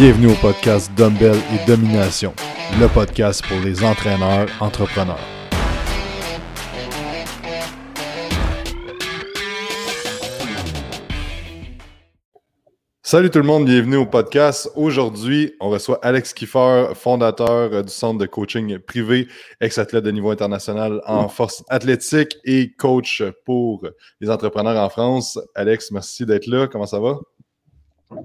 [0.00, 2.32] Bienvenue au podcast Dumbbell et Domination,
[2.80, 5.20] le podcast pour les entraîneurs entrepreneurs.
[13.02, 14.70] Salut tout le monde, bienvenue au podcast.
[14.74, 19.28] Aujourd'hui, on reçoit Alex Kiefer, fondateur euh, du centre de coaching privé,
[19.60, 23.86] ex-athlète de niveau international en force athlétique et coach pour
[24.22, 25.38] les entrepreneurs en France.
[25.54, 26.68] Alex, merci d'être là.
[26.68, 27.18] Comment ça va?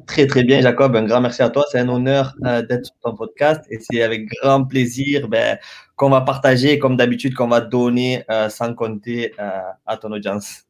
[0.08, 0.96] Très, très bien, Jacob.
[0.96, 1.64] Un grand merci à toi.
[1.72, 5.58] C'est un honneur euh, d'être sur ton podcast et c'est avec grand plaisir ben,
[5.96, 9.50] qu'on va partager, comme d'habitude, qu'on va donner euh, sans compter euh,
[9.86, 10.64] à ton audience.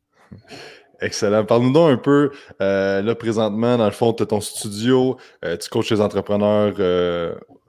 [1.02, 1.46] Excellent.
[1.46, 5.92] Parle-nous donc un peu, là, présentement, dans le fond, tu as ton studio, tu coaches
[5.92, 6.74] les entrepreneurs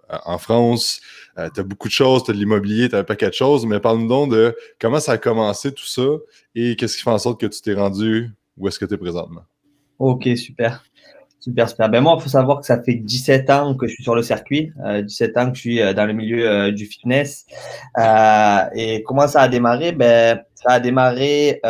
[0.09, 1.01] en France,
[1.37, 3.67] tu as beaucoup de choses, tu as de l'immobilier, tu as un paquet de choses,
[3.67, 6.07] mais parle-nous donc de comment ça a commencé tout ça
[6.55, 8.97] et qu'est-ce qui fait en sorte que tu t'es rendu où est-ce que tu es
[8.97, 9.43] présentement?
[9.99, 10.85] Ok, super.
[11.47, 11.89] Super, super.
[11.89, 14.23] Ben moi, il faut savoir que ça fait 17 ans que je suis sur le
[14.25, 14.73] circuit,
[15.05, 17.47] 17 euh, ans que je suis euh, dans le milieu euh, du fitness.
[18.75, 19.93] et comment ça a démarré?
[19.93, 21.61] Ben, Ça a démarré,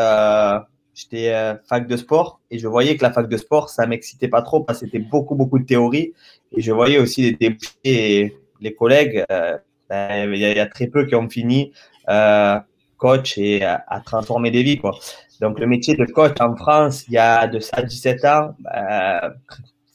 [0.94, 1.30] j'étais
[1.68, 4.62] fac de sport et je voyais que la fac de sport, ça m'excitait pas trop
[4.62, 6.14] parce que c'était beaucoup, beaucoup de théorie.
[6.56, 11.74] Et je voyais aussi les collègues, ben, il y, a très peu qui ont fini
[12.96, 14.78] coach et à, à, transformer des vies.
[14.78, 14.98] Quoi.
[15.40, 19.30] Donc, le métier de coach en France, il y a de ça 17 ans, euh,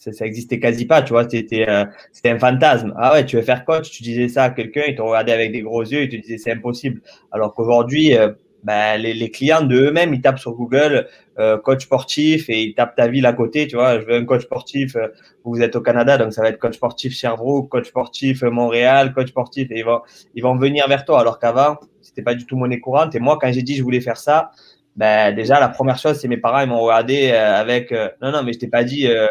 [0.01, 1.85] ça, ça, existait quasi pas, tu vois, c'était euh,
[2.25, 2.93] un fantasme.
[2.97, 5.51] Ah ouais, tu veux faire coach, tu disais ça à quelqu'un, il te regardait avec
[5.51, 7.01] des gros yeux, il te disait c'est impossible.
[7.31, 8.31] Alors qu'aujourd'hui, euh,
[8.63, 12.95] ben, les, clients de eux-mêmes, ils tapent sur Google euh, coach sportif et ils tapent
[12.95, 14.97] ta ville à côté, tu vois, je veux un coach sportif,
[15.43, 19.29] vous êtes au Canada, donc ça va être coach sportif Sherbrooke, coach sportif Montréal, coach
[19.29, 20.01] sportif, et ils vont,
[20.33, 23.13] ils vont venir vers toi, alors qu'avant, c'était pas du tout monnaie courante.
[23.13, 24.51] Et moi, quand j'ai dit je voulais faire ça,
[24.95, 28.31] ben, déjà, la première chose, c'est mes parents, ils m'ont regardé euh, avec euh, non,
[28.31, 29.27] non, mais je t'ai pas dit euh,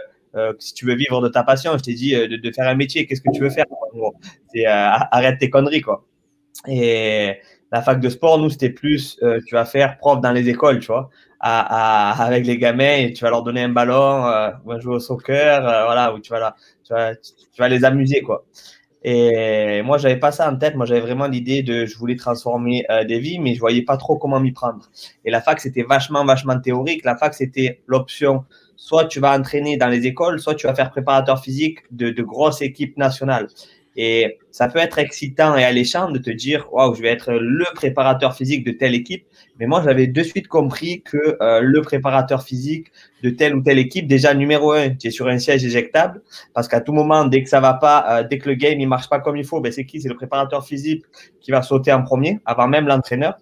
[0.58, 3.20] si tu veux vivre de ta passion, je t'ai dit de, faire un métier, qu'est-ce
[3.20, 3.66] que tu veux faire
[4.54, 6.06] C'est arrête tes conneries, quoi.
[6.68, 7.36] Et
[7.72, 10.86] la fac de sport, nous, c'était plus tu vas faire prof dans les écoles, tu
[10.86, 11.10] vois,
[11.40, 15.60] à, avec les gamins et tu vas leur donner un ballon, ou jouer au soccer,
[15.62, 16.54] voilà, où tu vas,
[16.84, 18.44] tu, vas, tu vas les amuser, quoi.
[19.02, 20.74] Et moi, j'avais pas ça en tête.
[20.76, 23.96] Moi, j'avais vraiment l'idée de, je voulais transformer euh, des vies, mais je voyais pas
[23.96, 24.90] trop comment m'y prendre.
[25.24, 27.04] Et la fac, c'était vachement, vachement théorique.
[27.04, 28.44] La fac, c'était l'option.
[28.76, 32.22] Soit tu vas entraîner dans les écoles, soit tu vas faire préparateur physique de, de
[32.22, 33.48] grosses équipes nationales.
[33.96, 37.64] Et ça peut être excitant et alléchant de te dire, waouh, je vais être le
[37.74, 39.26] préparateur physique de telle équipe.
[39.58, 42.86] Mais moi, j'avais de suite compris que euh, le préparateur physique
[43.22, 46.22] de telle ou telle équipe, déjà numéro un, tu es sur un siège éjectable,
[46.54, 48.88] parce qu'à tout moment, dès que ça va pas, euh, dès que le game il
[48.88, 50.00] marche pas comme il faut, ben c'est qui?
[50.00, 51.04] C'est le préparateur physique
[51.40, 53.38] qui va sauter en premier, avant même l'entraîneur.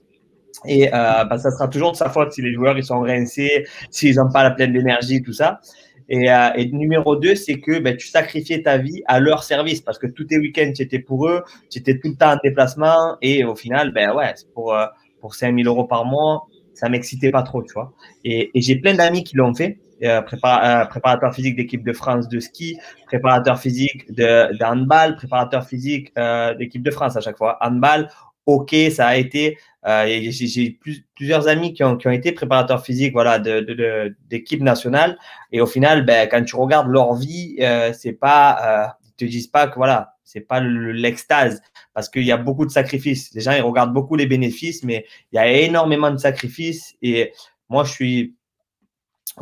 [0.65, 3.65] Et euh, ben, ça sera toujours de sa faute si les joueurs ils sont rincés,
[3.91, 5.61] s'ils n'ont pas la pleine d'énergie, tout ça.
[6.09, 9.81] Et, euh, et, numéro deux, c'est que ben, tu sacrifiais ta vie à leur service
[9.81, 12.39] parce que tous tes week-ends, tu étais pour eux, tu étais tout le temps en
[12.43, 14.87] déplacement et au final, ben ouais, pour, euh,
[15.21, 17.93] pour 5000 euros par mois, ça m'excitait pas trop, tu vois.
[18.25, 19.79] Et, et j'ai plein d'amis qui l'ont fait.
[20.03, 25.67] Euh, euh, préparateur physique d'équipe de France de ski, préparateur physique de, de handball, préparateur
[25.67, 27.59] physique euh, d'équipe de France à chaque fois.
[27.61, 28.09] Handball,
[28.49, 29.59] ok, ça a été.
[29.87, 30.79] Euh, j'ai
[31.15, 34.15] plusieurs amis qui ont, qui ont, été préparateurs physiques voilà, d'équipe de,
[34.59, 35.19] de, nationale.
[35.53, 39.25] Et au final, ben, quand tu regardes leur vie, euh, c'est pas, euh, ils te
[39.27, 41.61] disent pas que voilà, c'est pas l'extase
[41.95, 43.33] parce qu'il y a beaucoup de sacrifices.
[43.35, 46.97] Les gens, ils regardent beaucoup les bénéfices, mais il y a énormément de sacrifices.
[47.03, 47.33] Et
[47.69, 48.35] moi, je suis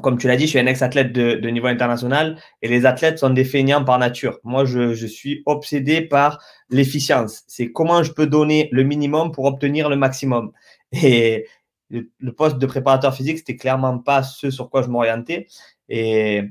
[0.02, 3.30] comme tu l'as dit, je suis un ex-athlète de, niveau international et les athlètes sont
[3.30, 4.38] des feignants par nature.
[4.44, 7.44] Moi, je, suis obsédé par l'efficience.
[7.46, 10.52] C'est comment je peux donner le minimum pour obtenir le maximum.
[10.92, 11.46] Et
[11.90, 15.46] le, poste de préparateur physique, c'était clairement pas ce sur quoi je m'orientais.
[15.88, 16.42] Et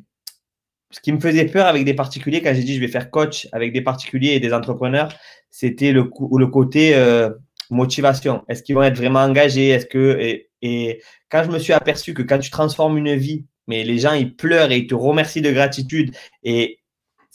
[0.91, 3.47] ce qui me faisait peur avec des particuliers, quand j'ai dit je vais faire coach
[3.51, 5.13] avec des particuliers et des entrepreneurs,
[5.49, 7.29] c'était le, côté euh,
[7.69, 8.43] motivation.
[8.47, 9.69] Est-ce qu'ils vont être vraiment engagés?
[9.69, 13.83] Est-ce que et, quand je me suis aperçu que quand tu transformes une vie, mais
[13.83, 16.79] les gens ils pleurent et ils te remercient de gratitude et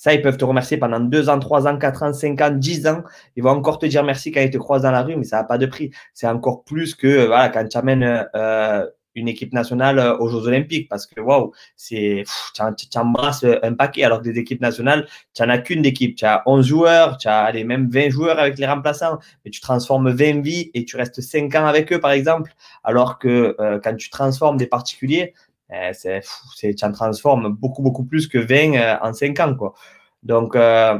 [0.00, 2.86] ça, ils peuvent te remercier pendant deux ans, trois ans, quatre ans, cinq ans, dix
[2.86, 3.02] ans.
[3.36, 5.36] Ils vont encore te dire merci quand ils te croisent dans la rue, mais ça
[5.36, 5.90] n'a pas de prix.
[6.14, 10.88] C'est encore plus que quand tu amènes euh, une équipe nationale euh, aux Jeux Olympiques
[10.88, 12.24] parce que waouh, c'est
[12.54, 16.24] tu embrasses un paquet alors que des équipes nationales, tu n'en as qu'une d'équipe, tu
[16.24, 20.10] as 11 joueurs, tu as les mêmes 20 joueurs avec les remplaçants, mais tu transformes
[20.10, 22.52] 20 vies et tu restes 5 ans avec eux par exemple,
[22.84, 25.34] alors que euh, quand tu transformes des particuliers,
[25.72, 29.74] euh, c'est tu en transformes beaucoup beaucoup plus que 20 euh, en 5 ans quoi.
[30.22, 30.98] Donc euh,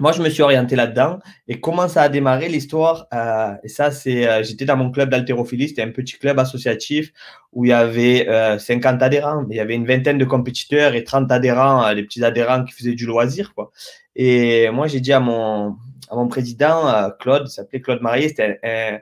[0.00, 1.18] moi, je me suis orienté là-dedans.
[1.48, 5.10] Et comment ça a démarré l'histoire euh, Et ça, c'est, euh, j'étais dans mon club
[5.10, 5.68] d'haltérophilie.
[5.68, 7.12] C'était un petit club associatif
[7.52, 8.26] où il y avait
[8.58, 9.46] 50 adhérents.
[9.50, 12.94] Il y avait une vingtaine de compétiteurs et 30 adhérents, les petits adhérents qui faisaient
[12.94, 13.54] du loisir.
[13.54, 13.70] Quoi.
[14.14, 15.76] Et moi, j'ai dit à mon,
[16.10, 18.98] à mon président, Claude, il s'appelait Claude Marié, c'était un,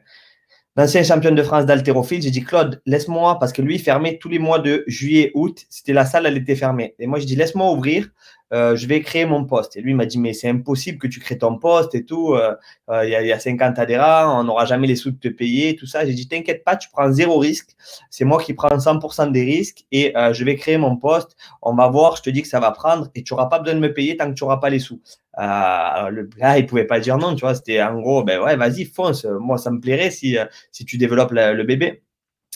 [0.77, 4.29] l'ancien champion de France d'haltérophile, j'ai dit Claude, laisse-moi, parce que lui, il fermait tous
[4.29, 6.95] les mois de juillet, août, c'était la salle, elle était fermée.
[6.99, 8.09] Et moi, je dis, laisse-moi ouvrir,
[8.55, 9.77] euh, je vais créer mon poste.
[9.77, 12.35] Et lui, m'a dit, mais c'est impossible que tu crées ton poste et tout.
[12.35, 12.55] Euh,
[12.89, 15.87] euh, il y, a 50 adhérents, on n'aura jamais les sous de te payer, tout
[15.87, 16.07] ça.
[16.07, 17.71] J'ai dit, t'inquiète pas, tu prends zéro risque.
[18.11, 21.37] C'est moi qui prends 100% des risques et je vais créer mon poste.
[21.63, 23.75] On va voir, je te dis que ça va prendre et tu n'auras pas besoin
[23.75, 25.01] de me payer tant que tu n'auras pas les sous.
[25.37, 27.55] le gars, il pouvait pas dire non, tu vois.
[27.55, 29.25] C'était en gros, ben ouais, vas-y, fonce.
[29.25, 30.37] Moi, ça me plairait si,
[30.71, 32.03] si tu développes le bébé.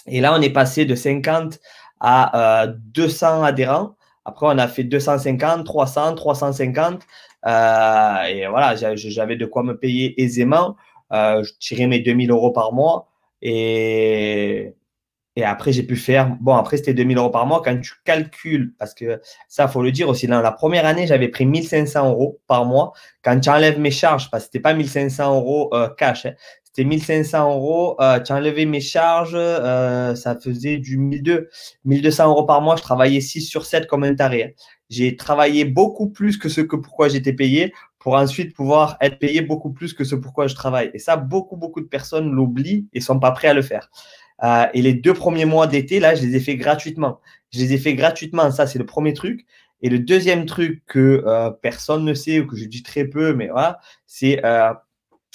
[0.06, 1.58] Et là, on est passé de 50
[2.00, 3.97] à 200 adhérents.
[4.28, 7.02] Après, on a fait 250, 300, 350.
[7.46, 10.76] et voilà, j'avais de quoi me payer aisément.
[11.12, 13.08] Euh, je tirais mes 2000 euros par mois.
[13.40, 14.74] Et,
[15.36, 16.36] et après, j'ai pu faire.
[16.40, 17.62] Bon, après, c'était 2000 euros par mois.
[17.64, 21.06] Quand tu calcules, parce que ça, il faut le dire aussi, dans la première année,
[21.06, 22.92] j'avais pris 1500 euros par mois.
[23.22, 26.34] Quand tu enlèves mes charges, parce que ce n'était pas 1500 euros euh, cash, hein,
[26.78, 28.00] c'était 1500 euros.
[28.00, 31.42] Euh, tu as enlevé mes charges, euh, ça faisait du 1200.
[31.84, 32.76] 1200 euros par mois.
[32.76, 34.54] Je travaillais 6 sur 7 comme un taré.
[34.88, 39.42] J'ai travaillé beaucoup plus que ce que pourquoi j'étais payé pour ensuite pouvoir être payé
[39.42, 40.92] beaucoup plus que ce pourquoi je travaille.
[40.94, 43.90] Et ça, beaucoup, beaucoup de personnes l'oublient et sont pas prêts à le faire.
[44.44, 47.20] Euh, et les deux premiers mois d'été, là, je les ai fait gratuitement.
[47.52, 48.52] Je les ai fait gratuitement.
[48.52, 49.44] Ça, c'est le premier truc.
[49.82, 53.34] Et le deuxième truc que euh, personne ne sait ou que je dis très peu,
[53.34, 54.72] mais voilà, c'est euh,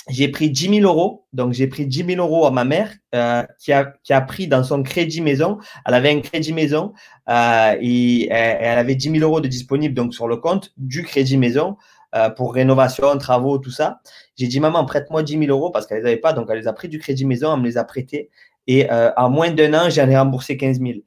[0.10, 1.26] j'ai pris 10 000 euros.
[1.34, 4.48] Donc, j'ai pris 10 000 euros à ma mère euh, qui, a, qui a pris
[4.48, 5.60] dans son crédit maison.
[5.86, 6.94] Elle avait un crédit maison
[7.30, 11.38] euh, et, elle avait 10 000 euros de disponible donc sur le compte du crédit
[11.38, 11.78] maison
[12.16, 14.00] euh, pour rénovation, travaux, tout ça.
[14.38, 16.34] J'ai dit, maman, prête-moi 10 000 euros parce qu'elle les avait pas.
[16.34, 18.30] Donc, elle les a pris du crédit maison, elle me les a prêtés.
[18.68, 21.00] Et en moins d'un an, j'en ai remboursé 15 000.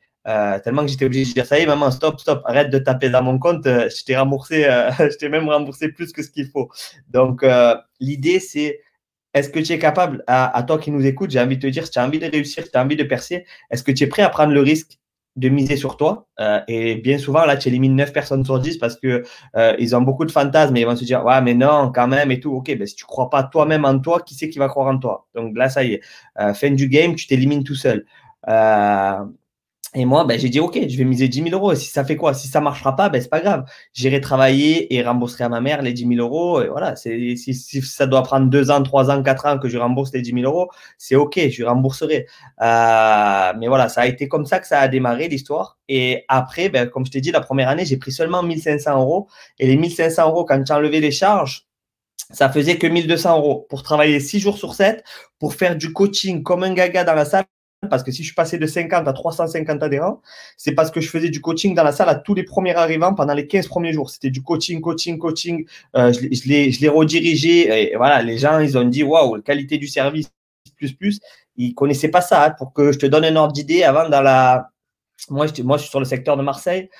[0.64, 3.10] Tellement que j'étais obligé de dire ça y est maman stop stop arrête de taper
[3.10, 4.62] dans mon compte je t'ai remboursé
[4.98, 6.68] je t'ai même remboursé plus que ce qu'il faut
[7.08, 7.44] donc
[8.00, 8.80] l'idée c'est
[9.36, 11.84] est-ce que tu es capable, à, toi qui nous écoutes, j'ai envie de te dire,
[11.84, 14.04] si tu as envie de réussir, si tu as envie de percer, est-ce que tu
[14.04, 14.98] es prêt à prendre le risque
[15.36, 16.26] de miser sur toi?
[16.40, 19.24] Euh, Et bien souvent, là, tu élimines 9 personnes sur 10 parce que
[19.56, 22.08] euh, ils ont beaucoup de fantasmes et ils vont se dire, ouais, mais non, quand
[22.08, 22.50] même et tout.
[22.50, 24.98] Ok, ben, si tu crois pas toi-même en toi, qui c'est qui va croire en
[24.98, 25.28] toi?
[25.34, 26.00] Donc là, ça y est.
[26.40, 28.06] Euh, fin du game, tu t'élimines tout seul.
[29.94, 31.74] Et moi, ben, j'ai dit, OK, je vais miser 10 000 euros.
[31.74, 32.34] Si ça fait quoi?
[32.34, 33.64] Si ça ne marchera pas, ben, c'est pas grave.
[33.94, 36.60] J'irai travailler et rembourserai à ma mère les 10 000 euros.
[36.62, 39.78] Et voilà, si, si, ça doit prendre 2 ans, 3 ans, 4 ans que je
[39.78, 42.26] rembourse les 10 000 euros, c'est OK, je rembourserai.
[42.60, 45.78] Euh, mais voilà, ça a été comme ça que ça a démarré l'histoire.
[45.88, 49.28] Et après, ben, comme je t'ai dit, la première année, j'ai pris seulement 1500 euros.
[49.58, 51.66] Et les 1500 euros, quand tu enlevé les charges,
[52.30, 55.04] ça faisait que 1200 euros pour travailler 6 jours sur 7,
[55.38, 57.44] pour faire du coaching comme un gaga dans la salle
[57.86, 60.20] parce que si je suis passé de 50 à 350 adhérents,
[60.56, 63.14] c'est parce que je faisais du coaching dans la salle à tous les premiers arrivants
[63.14, 64.10] pendant les 15 premiers jours.
[64.10, 65.66] C'était du coaching, coaching, coaching.
[65.96, 67.90] Euh, je l'ai redirigé.
[67.90, 70.30] Et voilà, les gens, ils ont dit waouh, qualité du service,
[70.76, 71.20] plus, plus.
[71.56, 72.46] Ils connaissaient pas ça.
[72.46, 72.50] Hein.
[72.50, 74.70] pour que je te donne un ordre d'idée, avant, dans la.
[75.30, 76.90] Moi je, moi, je suis sur le secteur de Marseille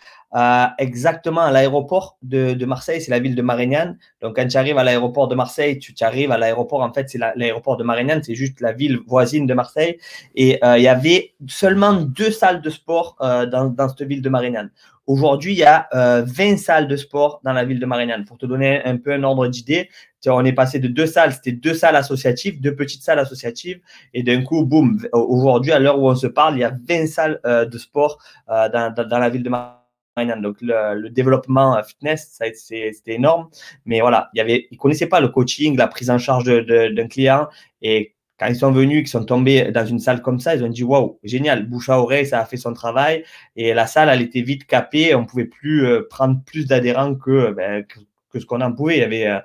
[0.78, 3.98] exactement à l'aéroport de, Marseille, c'est la ville de Marignane.
[4.20, 7.18] Donc, quand tu arrives à l'aéroport de Marseille, tu, arrives à l'aéroport, en fait, c'est
[7.18, 9.98] l'aéroport de Marignane, c'est juste la ville voisine de Marseille.
[10.34, 14.28] Et euh, il y avait seulement deux salles de sport euh, dans, cette ville de
[14.28, 14.70] Marignane.
[15.06, 18.24] Aujourd'hui, il y a 20 euh, salles de sport dans la ville de Marignane.
[18.24, 19.88] Pour te donner un peu un ordre d'idée,
[20.28, 23.78] on est passé de deux salles, c'était deux salles associatives, deux petites salles associatives,
[24.12, 27.06] et d'un coup, boum, aujourd'hui, à l'heure où on se parle, il y a 20
[27.06, 28.18] salles de sport
[28.48, 29.75] dans, dans la ville de Marignane.
[30.16, 33.48] Donc, le, développement fitness, c'était énorme.
[33.84, 37.48] Mais voilà, il y ils connaissaient pas le coaching, la prise en charge d'un client.
[37.82, 40.68] Et quand ils sont venus, qu'ils sont tombés dans une salle comme ça, ils ont
[40.68, 43.24] dit waouh, génial, bouche à oreille, ça a fait son travail.
[43.56, 45.14] Et la salle, elle était vite capée.
[45.14, 49.02] On pouvait plus euh, prendre plus d'adhérents que, ben, que, ce qu'on en pouvait.
[49.02, 49.38] Euh,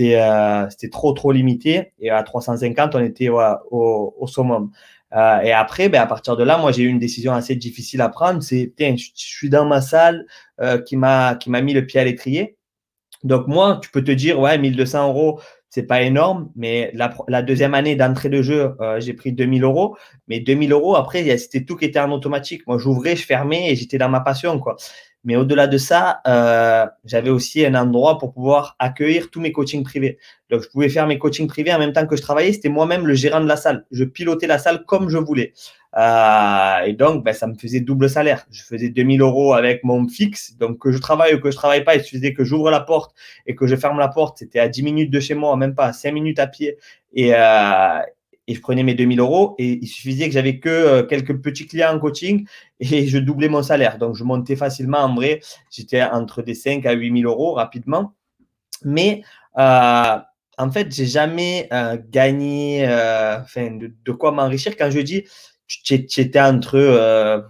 [0.00, 1.92] euh, c'était trop, trop limité.
[1.98, 4.70] Et à 350, on était au, au summum.
[5.16, 8.00] Euh, et après, ben, à partir de là, moi, j'ai eu une décision assez difficile
[8.02, 8.42] à prendre.
[8.42, 10.26] C'est, tiens, je, suis dans ma salle
[10.60, 12.56] euh, qui m'a mis le pied à l'étrier.
[13.24, 17.42] Donc moi, tu peux te dire, ouais, 1200 euros, c'est pas énorme, mais la, la
[17.42, 19.96] deuxième année d'entrée de jeu, euh, j'ai pris 2000 euros.
[20.28, 22.66] Mais 2000 euros, après, c'était tout qui était en automatique.
[22.66, 24.76] Moi, j'ouvrais, je fermais et j'étais dans ma passion, quoi.
[25.26, 29.82] Mais au-delà de ça, euh, j'avais aussi un endroit pour pouvoir accueillir tous mes coachings
[29.82, 30.18] privés.
[30.50, 32.52] Donc, je pouvais faire mes coachings privés en même temps que je travaillais.
[32.52, 33.84] C'était moi-même le gérant de la salle.
[33.90, 35.52] Je pilotais la salle comme je voulais.
[35.96, 38.46] Euh, et donc, ben, ça me faisait double salaire.
[38.52, 40.56] Je faisais 2000 euros avec mon fixe.
[40.58, 43.12] Donc, que je travaille ou que je travaille pas, il suffisait que j'ouvre la porte
[43.46, 44.38] et que je ferme la porte.
[44.38, 46.78] C'était à 10 minutes de chez moi, même pas, 5 minutes à pied.
[47.14, 47.98] Et, euh,
[48.48, 51.66] et je prenais mes 2000 euros et il suffisait que j'avais que euh, quelques petits
[51.66, 52.46] clients en coaching
[52.80, 53.98] et je doublais mon salaire.
[53.98, 54.98] Donc, je montais facilement.
[54.98, 58.14] En vrai, j'étais entre des 5 à 8000 euros rapidement.
[58.84, 59.22] Mais
[59.58, 60.18] euh,
[60.58, 64.76] en fait, j'ai jamais euh, gagné enfin, de, de, quoi m'enrichir.
[64.76, 65.24] Quand je dis
[65.66, 67.44] tu étais entre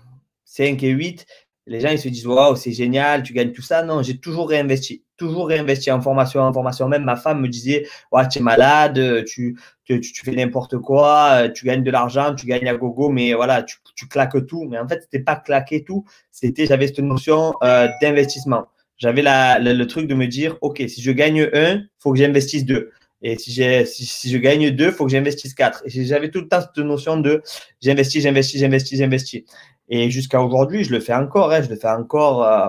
[0.44, 1.26] 5 et 8,
[1.66, 3.82] les gens ils se disent waouh, c'est génial, tu gagnes tout ça.
[3.82, 6.88] Non, j'ai toujours réinvesti, toujours réinvesti en formation, en formation.
[6.88, 11.49] Même ma femme me disait ouais, tu es malade, tu, tu, tu fais n'importe quoi,
[11.49, 14.64] tu gagnes de l'argent, tu gagnes à gogo, mais voilà, tu, tu claques tout.
[14.64, 18.66] Mais en fait, c'était pas claquer tout, c'était j'avais cette notion euh, d'investissement.
[18.96, 22.64] J'avais la, le, truc de me dire ok, si je gagne un, faut que j'investisse
[22.64, 22.92] deux.
[23.23, 25.82] Et si, si, si, je gagne deux, faut que j'investisse quatre.
[25.87, 27.42] Et j'avais tout le temps cette notion de
[27.82, 29.42] j'investis, j'investis, j'investis, j'investis.
[29.88, 31.52] Et jusqu'à aujourd'hui, je le fais encore.
[31.52, 32.45] Hein, je le fais encore.
[32.45, 32.69] Euh,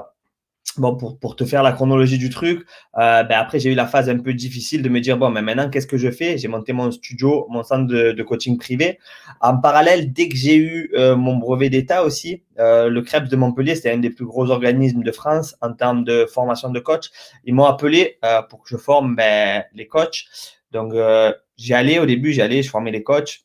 [0.78, 2.66] bon, pour, pour te faire la chronologie du truc,
[2.98, 5.42] euh, ben après, j'ai eu la phase un peu difficile de me dire bon, mais
[5.42, 6.38] maintenant, qu'est-ce que je fais?
[6.38, 9.00] J'ai monté mon studio, mon centre de, de, coaching privé.
[9.42, 13.36] En parallèle, dès que j'ai eu euh, mon brevet d'État aussi, euh, le CREPS de
[13.36, 17.10] Montpellier, c'était un des plus gros organismes de France en termes de formation de coach.
[17.46, 20.26] Ils m'ont appelé euh, pour que je forme ben, les coachs.
[20.72, 23.40] Donc, euh, j'y allais au début, j'y allais, je formais les coachs.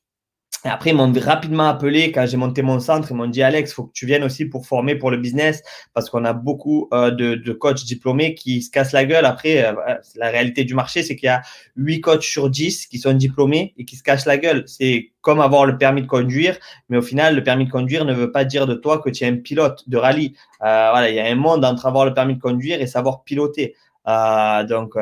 [0.64, 3.10] Et après, ils m'ont rapidement appelé quand j'ai monté mon centre.
[3.10, 5.62] Ils m'ont dit, Alex, il faut que tu viennes aussi pour former pour le business
[5.92, 9.24] parce qu'on a beaucoup euh, de, de, coachs diplômés qui se cassent la gueule.
[9.24, 9.74] Après, euh,
[10.14, 11.42] la réalité du marché, c'est qu'il y a
[11.76, 14.62] 8 coachs sur 10 qui sont diplômés et qui se cachent la gueule.
[14.66, 16.56] C'est comme avoir le permis de conduire,
[16.88, 19.24] mais au final, le permis de conduire ne veut pas dire de toi que tu
[19.24, 20.34] es un pilote de rallye.
[20.62, 23.24] Euh, voilà, il y a un monde entre avoir le permis de conduire et savoir
[23.24, 23.74] piloter.
[24.06, 24.96] Donc,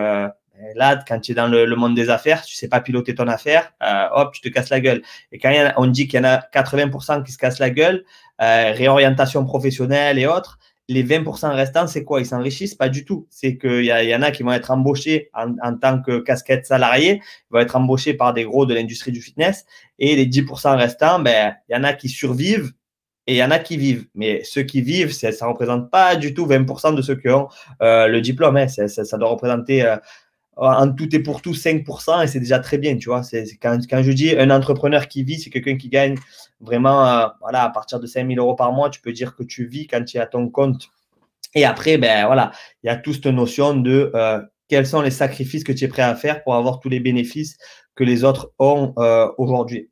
[0.75, 3.73] Là, quand tu es dans le, monde des affaires, tu sais pas piloter ton affaire,
[3.83, 5.02] euh, hop, tu te casses la gueule.
[5.33, 8.05] Et quand on dit qu'il y en a 80% qui se cassent la gueule,
[8.40, 12.21] euh, réorientation professionnelle et autres, les 20% restants, c'est quoi?
[12.21, 13.26] Ils s'enrichissent Pas du tout.
[13.31, 17.21] C'est qu'il y, y, en a qui vont être embauchés en, tant que casquette salariée,
[17.23, 19.64] ils vont être embauchés par des gros de l'industrie du fitness.
[20.00, 22.73] Et les 10% restants, ben, il y en a qui survivent
[23.29, 24.07] et il y en a qui vivent.
[24.17, 27.49] Mais ceux qui vivent, ça ne représente pas du tout 20% de ceux qui ont
[27.83, 28.57] euh, le diplôme.
[28.57, 28.67] Hein.
[28.67, 29.85] Ça, doit représenter
[30.61, 33.23] en tout et pour tout 5% et c'est déjà très bien, tu vois.
[33.23, 36.17] C'est, quand, je dis un entrepreneur qui vit, c'est quelqu'un qui gagne
[36.61, 39.87] vraiment, euh, à partir de 5000 euros par mois, tu peux dire que tu vis
[39.87, 40.90] quand tu es à ton compte.
[41.55, 42.52] Et après, ben voilà,
[42.83, 45.88] il y a toute cette notion de euh, quels sont les sacrifices que tu es
[45.88, 47.57] prêt à faire pour avoir tous les bénéfices
[47.95, 49.90] que les autres ont euh, aujourd'hui.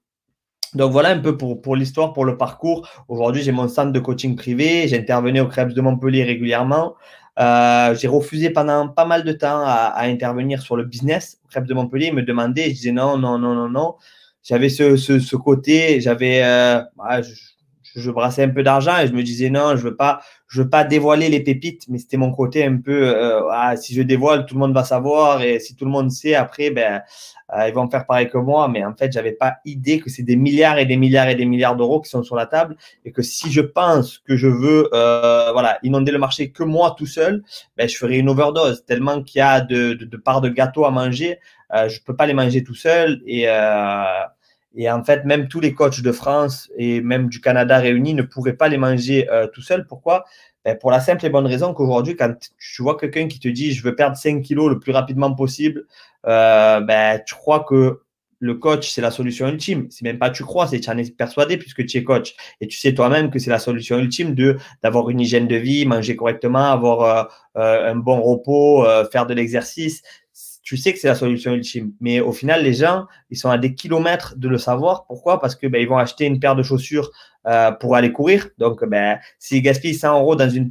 [0.74, 2.88] Donc voilà un peu pour, l'histoire, pour le parcours.
[3.08, 4.86] Aujourd'hui, j'ai mon centre de coaching privé.
[4.86, 6.94] J'intervenais au Crêpes de Montpellier régulièrement.
[7.38, 11.40] Euh, j'ai refusé pendant pas mal de temps à, à intervenir sur le business.
[11.50, 13.94] Crêpes de Montpellier, ils me demandaient, je disais non, non, non, non, non.
[14.42, 16.80] J'avais ce, ce, ce, côté, j'avais, euh,
[17.22, 17.32] je,
[17.98, 20.68] je, brassais un peu d'argent et je me disais non, je veux pas, je veux
[20.68, 24.46] pas dévoiler les pépites, mais c'était mon côté un peu, euh, ah, si je dévoile,
[24.46, 27.02] tout le monde va savoir et si tout le monde sait, après, ben,
[27.56, 28.68] euh, ils vont faire pareil que moi.
[28.68, 31.46] Mais en fait, j'avais pas idée que c'est des milliards et des milliards et des
[31.46, 34.88] milliards d'euros qui sont sur la table et que si je pense que je veux,
[34.92, 37.42] euh, voilà, inonder le marché que moi tout seul,
[37.76, 40.90] ben, je ferai une overdose tellement qu'il y a de, de, parts de gâteau à
[40.90, 41.38] manger.
[41.74, 43.46] Euh, je peux pas les manger tout seul et
[44.74, 48.22] et en fait, même tous les coachs de France et même du Canada réunis ne
[48.22, 49.86] pourraient pas les manger euh, tout seuls.
[49.86, 50.24] Pourquoi?
[50.64, 53.72] Ben Pour la simple et bonne raison qu'aujourd'hui, quand tu vois quelqu'un qui te dit
[53.72, 55.86] je veux perdre 5 kilos le plus rapidement possible,
[56.26, 58.02] euh, ben, tu crois que
[58.40, 59.88] le coach, c'est la solution ultime.
[59.90, 62.36] C'est même pas tu crois, c'est tu en es persuadé puisque tu es coach.
[62.60, 65.86] Et tu sais toi-même que c'est la solution ultime de d'avoir une hygiène de vie,
[65.86, 70.02] manger correctement, avoir euh, un bon repos, faire de l'exercice
[70.68, 71.92] tu sais que c'est la solution ultime.
[71.98, 75.06] Mais au final, les gens, ils sont à des kilomètres de le savoir.
[75.06, 75.40] Pourquoi?
[75.40, 77.10] Parce que ben, ils vont acheter une paire de chaussures
[77.46, 78.50] euh, pour aller courir.
[78.58, 80.68] Donc, ben, s'ils gaspillent 100 euros dans une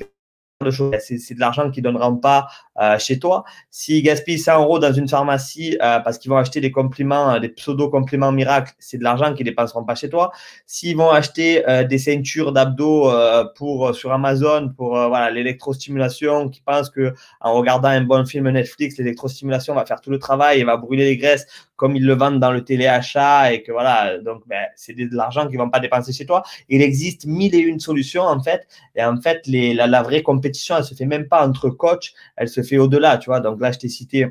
[0.66, 2.48] de choses, c'est de l'argent qu'ils ne donneront pas
[2.82, 3.44] euh, chez toi.
[3.70, 7.40] S'ils gaspillent 100 euros dans une pharmacie euh, parce qu'ils vont acheter des compliments, euh,
[7.40, 10.32] des pseudo-compliments miracles, c'est de l'argent qu'ils ne dépenseront pas chez toi.
[10.66, 16.62] S'ils vont acheter euh, des ceintures d'abdos euh, pour sur Amazon pour voilà l'électrostimulation, qui
[16.62, 20.64] pensent que en regardant un bon film Netflix, l'électrostimulation va faire tout le travail et
[20.64, 21.46] va brûler les graisses
[21.78, 25.48] comme ils le vendent dans le téléachat et que voilà, donc ben, c'est de l'argent
[25.48, 26.44] qu'ils vont pas dépenser chez toi.
[26.68, 30.24] Il existe mille et une solutions en fait, et en fait les, la, la vraie
[30.24, 33.40] compétition, elle se fait même pas entre coachs, elle se fait au-delà, tu vois.
[33.40, 34.26] Donc là, je t'ai cité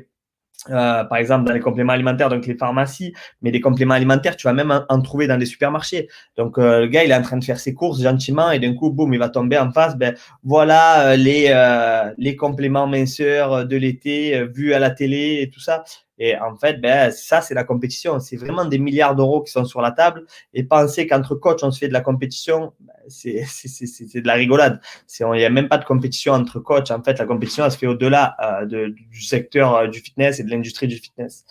[0.69, 4.47] euh, par exemple dans les compléments alimentaires, donc les pharmacies, mais les compléments alimentaires, tu
[4.47, 6.09] vas même en, en trouver dans les supermarchés.
[6.35, 8.73] Donc euh, le gars, il est en train de faire ses courses gentiment et d'un
[8.73, 9.95] coup, boum, il va tomber en face.
[9.95, 15.49] Ben voilà euh, les euh, les compléments minceurs de l'été vus à la télé et
[15.49, 15.83] tout ça.
[16.19, 18.19] Et en fait, ben, ça, c'est la compétition.
[18.19, 20.25] C'est vraiment des milliards d'euros qui sont sur la table.
[20.53, 23.35] Et penser qu'entre coachs, on se fait de la compétition, ben, c'est
[24.21, 24.81] de la rigolade.
[25.19, 26.89] Il n'y a même pas de compétition entre coachs.
[26.89, 30.43] En fait, la compétition, elle se fait au-delà euh, du secteur euh, du fitness et
[30.43, 31.45] de l'industrie du fitness.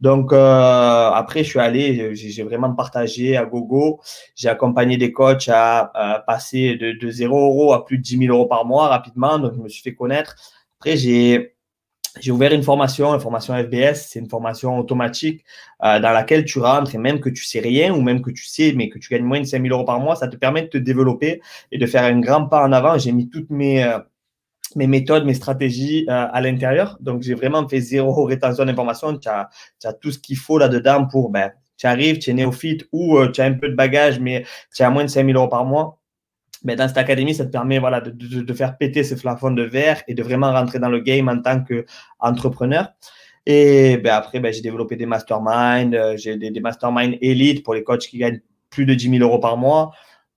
[0.00, 4.00] Donc, euh, après, je suis allé, j'ai vraiment partagé à gogo.
[4.34, 8.36] J'ai accompagné des coachs à, passer de, de 0 euros à plus de 10 000
[8.36, 9.38] euros par mois rapidement.
[9.38, 10.34] Donc, je me suis fait connaître.
[10.80, 11.51] Après, j'ai
[12.20, 15.44] j'ai ouvert une formation, une formation FBS, c'est une formation automatique
[15.82, 18.44] euh, dans laquelle tu rentres et même que tu sais rien ou même que tu
[18.44, 20.62] sais mais que tu gagnes moins de 5 000 euros par mois, ça te permet
[20.62, 21.40] de te développer
[21.70, 22.98] et de faire un grand pas en avant.
[22.98, 23.98] J'ai mis toutes mes, euh,
[24.76, 26.98] mes méthodes, mes stratégies euh, à l'intérieur.
[27.00, 29.16] Donc, j'ai vraiment fait zéro rétention d'informations.
[29.16, 29.48] Tu as,
[30.00, 33.44] tout ce qu'il faut là-dedans pour, ben, tu arrives, tu es néophyte ou tu as
[33.44, 36.01] un peu de bagage mais tu as moins de 5 000 euros par mois
[36.64, 39.62] mais dans cette académie, ça te permet voilà, de, de, faire péter ce flafon de
[39.62, 42.92] verre et de vraiment rentrer dans le game en tant qu'entrepreneur.
[43.46, 47.74] Et ben, après, ben, j'ai développé des masterminds, euh, j'ai des, des masterminds élites pour
[47.74, 48.40] les coachs qui gagnent
[48.70, 49.92] plus de 10 000 euros par mois.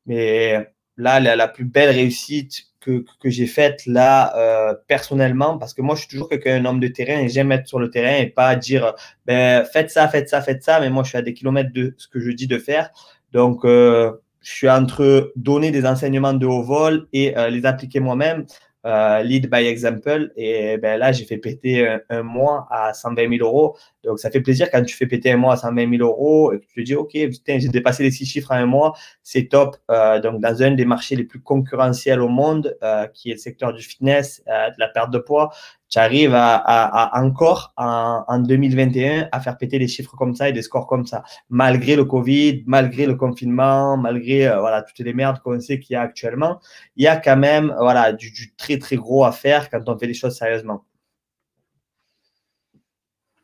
[0.06, 0.68] Mais
[0.98, 5.82] là, la, la plus belle réussite que, que j'ai faite là, euh, personnellement, parce que
[5.82, 8.18] moi, je suis toujours quelqu'un, un homme de terrain et j'aime être sur le terrain
[8.18, 8.94] et pas dire,
[9.26, 11.96] ben, faites ça, faites ça, faites ça, mais moi, je suis à des kilomètres de
[11.98, 12.92] ce que je dis de faire.
[13.32, 14.12] Donc, euh,
[14.46, 18.46] je suis entre donner des enseignements de haut vol et euh, les appliquer moi-même,
[18.86, 20.32] euh, lead by example.
[20.38, 23.76] Et ben là, j'ai fait péter un, mois à 120 000 euros.
[24.04, 26.60] Donc, ça fait plaisir quand tu fais péter un mois à 120 000 euros et
[26.60, 29.46] que tu te dis, OK, putain, j'ai dépassé les six chiffres en un mois, c'est
[29.46, 29.78] top.
[29.90, 32.78] Euh, donc, dans un des marchés les plus concurrentiels au monde,
[33.16, 35.50] qui est le secteur du fitness, de la perte de poids,
[35.90, 40.62] tu arrives à, encore en, 2021 à faire péter des chiffres comme ça et des
[40.62, 45.40] scores comme ça, malgré le Covid, malgré le confinement, malgré euh, voilà toutes les merdes
[45.40, 46.60] qu'on sait qu'il y a actuellement,
[46.96, 50.08] il y a quand même voilà du, très très gros à faire quand on fait
[50.08, 50.84] les choses sérieusement.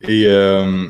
[0.02, 0.90] Et euh,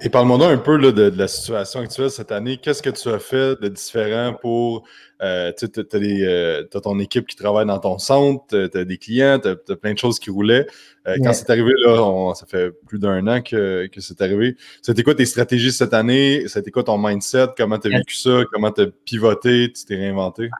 [0.00, 2.58] et parle-moi un peu de, la situation actuelle cette année.
[2.58, 4.84] Qu'est-ce que tu as fait de différent pour.
[5.22, 9.38] Euh, tu as, euh, ton équipe qui travaille dans ton centre, tu as des clients,
[9.38, 10.66] tu as, plein de choses qui roulaient.
[11.06, 14.56] Euh, quand c'est arrivé, là, ça fait plus d'un an que, que c'est arrivé.
[14.82, 16.44] C'était quoi tes stratégies cette année?
[16.48, 17.48] C'était quoi ton mindset?
[17.56, 18.42] Comment tu as vécu ça?
[18.52, 19.72] Comment tu as pivoté?
[19.72, 20.50] Tu t'es réinventé?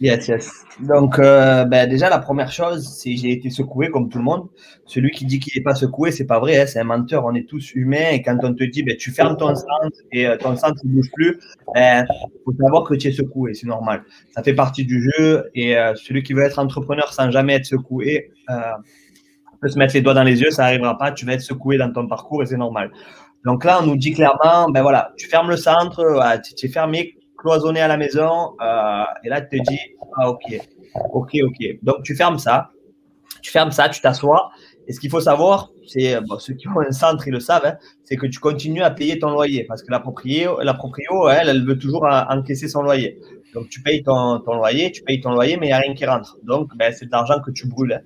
[0.00, 0.64] Yes, yes.
[0.78, 4.48] Donc, euh, ben, déjà, la première chose, c'est j'ai été secoué comme tout le monde.
[4.86, 7.24] Celui qui dit qu'il n'est pas secoué, c'est pas vrai, hein, c'est un menteur.
[7.24, 10.28] On est tous humains et quand on te dit, ben, tu fermes ton centre et
[10.28, 11.40] euh, ton centre ne bouge plus,
[11.74, 12.06] ben,
[12.44, 14.04] faut savoir que tu es secoué, c'est normal.
[14.30, 17.66] Ça fait partie du jeu et euh, celui qui veut être entrepreneur sans jamais être
[17.66, 18.30] secoué
[19.60, 21.10] peut se mettre les doigts dans les yeux, ça n'arrivera pas.
[21.10, 22.92] Tu vas être secoué dans ton parcours et c'est normal.
[23.44, 26.04] Donc là, on nous dit clairement, ben voilà, tu fermes le centre,
[26.56, 28.54] tu es fermé, cloisonné à la maison.
[28.60, 29.80] Euh, et là, tu te dis,
[30.16, 30.60] ah, ok,
[31.12, 31.78] ok, ok.
[31.82, 32.70] Donc, tu fermes ça.
[33.40, 34.50] Tu fermes ça, tu t'assois.
[34.88, 37.76] Et ce qu'il faut savoir, c'est, ceux qui ont un centre, ils le savent, hein,
[38.04, 39.64] c'est que tu continues à payer ton loyer.
[39.64, 40.58] Parce que la proprio,
[41.28, 43.18] elle, elle veut toujours encaisser son loyer.
[43.54, 46.04] Donc, tu payes ton, loyer, tu payes ton loyer, mais il n'y a rien qui
[46.04, 46.38] rentre.
[46.42, 48.02] Donc, ben, c'est de l'argent que tu brûles.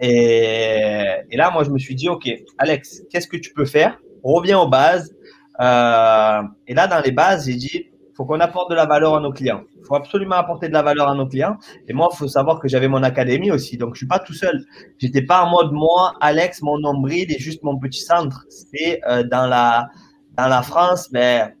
[0.00, 3.98] Et, et, là, moi, je me suis dit, OK, Alex, qu'est-ce que tu peux faire?
[4.22, 5.14] Reviens aux bases.
[5.60, 7.87] Euh, et là, dans les bases, j'ai dit,
[8.18, 9.62] faut qu'on apporte de la valeur à nos clients.
[9.76, 11.56] Il faut absolument apporter de la valeur à nos clients.
[11.86, 13.76] Et moi, il faut savoir que j'avais mon académie aussi.
[13.78, 14.64] Donc, je suis pas tout seul.
[14.98, 18.44] J'étais pas en mode moi, Alex, mon nombril et juste mon petit centre.
[18.48, 21.54] C'est euh, dans la France, ben,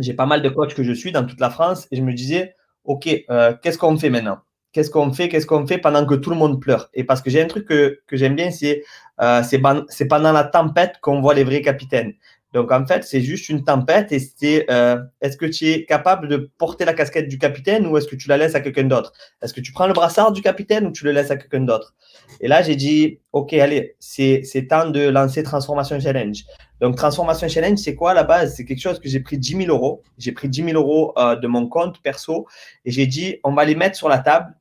[0.00, 2.12] j'ai pas mal de coachs que je suis dans toute la France et je me
[2.12, 4.38] disais, ok, euh, qu'est-ce qu'on fait maintenant?
[4.72, 5.28] Qu'est-ce qu'on fait?
[5.28, 6.88] Qu'est-ce qu'on fait pendant que tout le monde pleure?
[6.94, 8.82] Et parce que j'ai un truc que, que j'aime bien, c'est
[9.20, 12.14] euh, c'est pendant la tempête qu'on voit les vrais capitaines.
[12.54, 16.28] Donc, en fait, c'est juste une tempête et c'est euh, est-ce que tu es capable
[16.28, 19.12] de porter la casquette du capitaine ou est-ce que tu la laisses à quelqu'un d'autre?
[19.42, 21.96] Est-ce que tu prends le brassard du capitaine ou tu le laisses à quelqu'un d'autre?
[22.40, 26.44] Et là, j'ai dit, OK, allez, c'est temps de lancer Transformation Challenge.
[26.80, 28.54] Donc, Transformation Challenge, c'est quoi à la base?
[28.54, 30.02] C'est quelque chose que j'ai pris 10 000 euros.
[30.16, 32.46] J'ai pris 10 000 euros euh, de mon compte perso
[32.84, 34.54] et j'ai dit, on va les mettre sur la table.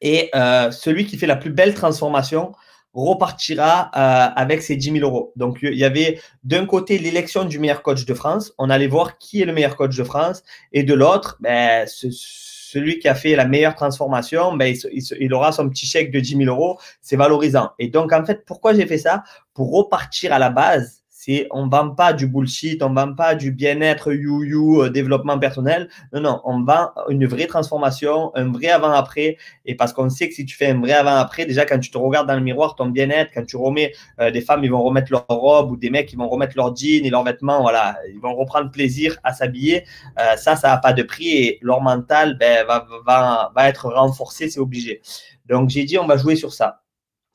[0.00, 2.52] Et euh, celui qui fait la plus belle transformation,
[2.94, 5.32] repartira euh, avec ses 10 000 euros.
[5.36, 8.52] Donc, il y avait d'un côté l'élection du meilleur coach de France.
[8.58, 10.42] On allait voir qui est le meilleur coach de France.
[10.72, 15.52] Et de l'autre, ben, celui qui a fait la meilleure transformation, ben, il, il, aura
[15.52, 16.78] son petit chèque de 10 000 euros.
[17.00, 17.70] C'est valorisant.
[17.78, 19.24] Et donc, en fait, pourquoi j'ai fait ça?
[19.54, 23.52] Pour repartir à la base c'est on vend pas du bullshit, on vend pas du
[23.52, 25.88] bien-être you-you, euh, développement personnel.
[26.12, 29.36] Non, non, on vend une vraie transformation, un vrai avant-après.
[29.64, 31.98] Et parce qu'on sait que si tu fais un vrai avant-après, déjà quand tu te
[31.98, 35.12] regardes dans le miroir, ton bien-être, quand tu remets, euh, des femmes, ils vont remettre
[35.12, 38.20] leur robe ou des mecs, ils vont remettre leur jean et leurs vêtements, voilà, ils
[38.20, 39.84] vont reprendre plaisir à s'habiller.
[40.18, 43.86] Euh, ça, ça n'a pas de prix et leur mental ben, va, va, va être
[43.92, 45.00] renforcé, c'est obligé.
[45.46, 46.80] Donc j'ai dit, on va jouer sur ça.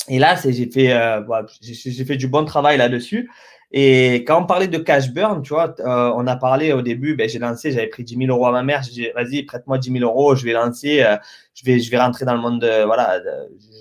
[0.10, 0.94] Et là, j'ai fait,
[1.62, 3.30] j'ai fait du bon travail là-dessus.
[3.72, 7.16] Et quand on parlait de cash burn, tu vois, euh, on a parlé au début,
[7.16, 8.82] ben, j'ai lancé, j'avais pris 10 000 euros à ma mère.
[8.84, 11.18] J'ai dit, vas-y, prête-moi 10 000 euros, je vais lancer, euh,
[11.54, 13.20] je, vais, je vais rentrer dans le monde de, voilà,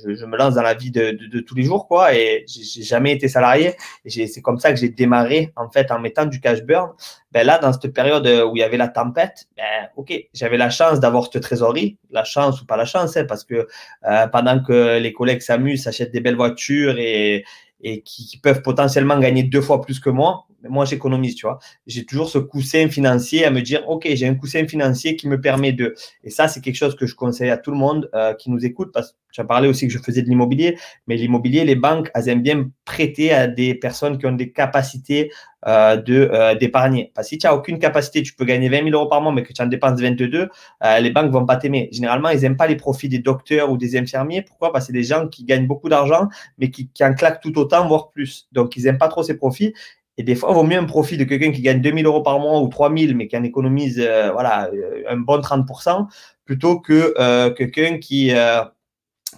[0.04, 2.12] je, me lance dans la vie de, de, tous les jours, quoi.
[2.14, 3.74] Et j'ai jamais été salarié.
[4.04, 6.90] Et c'est comme ça que j'ai démarré, en fait, en mettant du cash burn.
[7.30, 10.70] Ben là, dans cette période où il y avait la tempête, ben, ok, j'avais la
[10.70, 13.68] chance d'avoir cette trésorerie, la chance ou pas la chance, hein, parce que
[14.08, 17.44] euh, pendant que les collègues s'amusent, s'achètent des belles voitures et,
[17.86, 21.60] et qui, peuvent potentiellement gagner deux fois plus que moi, moi j'économise, tu vois.
[21.86, 25.40] J'ai toujours ce coussin financier à me dire, ok, j'ai un coussin financier qui me
[25.40, 25.94] permet de.
[26.24, 28.66] Et ça, c'est quelque chose que je conseille à tout le monde euh, qui nous
[28.66, 32.28] écoute, parce as parlé aussi que je faisais de l'immobilier, mais l'immobilier, les banques, elles
[32.28, 35.30] aiment bien prêter à des personnes qui ont des capacités
[35.66, 37.12] euh, de euh, d'épargner.
[37.14, 39.32] Parce que si tu n'as aucune capacité, tu peux gagner 20 000 euros par mois,
[39.32, 40.48] mais que tu en dépenses 22,
[41.00, 41.88] les banques vont pas t'aimer.
[41.92, 44.42] Généralement, ils n'aiment pas les profits des docteurs ou des infirmiers.
[44.42, 44.72] Pourquoi?
[44.72, 47.58] Parce que c'est des gens qui gagnent beaucoup d'argent, mais qui, qui en claquent tout
[47.58, 48.48] autant, voire plus.
[48.52, 49.72] Donc, ils n'aiment pas trop ces profits.
[50.18, 52.38] Et des fois, il vaut mieux un profit de quelqu'un qui gagne 2000 euros par
[52.38, 56.06] mois ou 3000, mais qui en économise euh, voilà, euh, un bon 30%,
[56.44, 58.32] plutôt que euh, quelqu'un qui,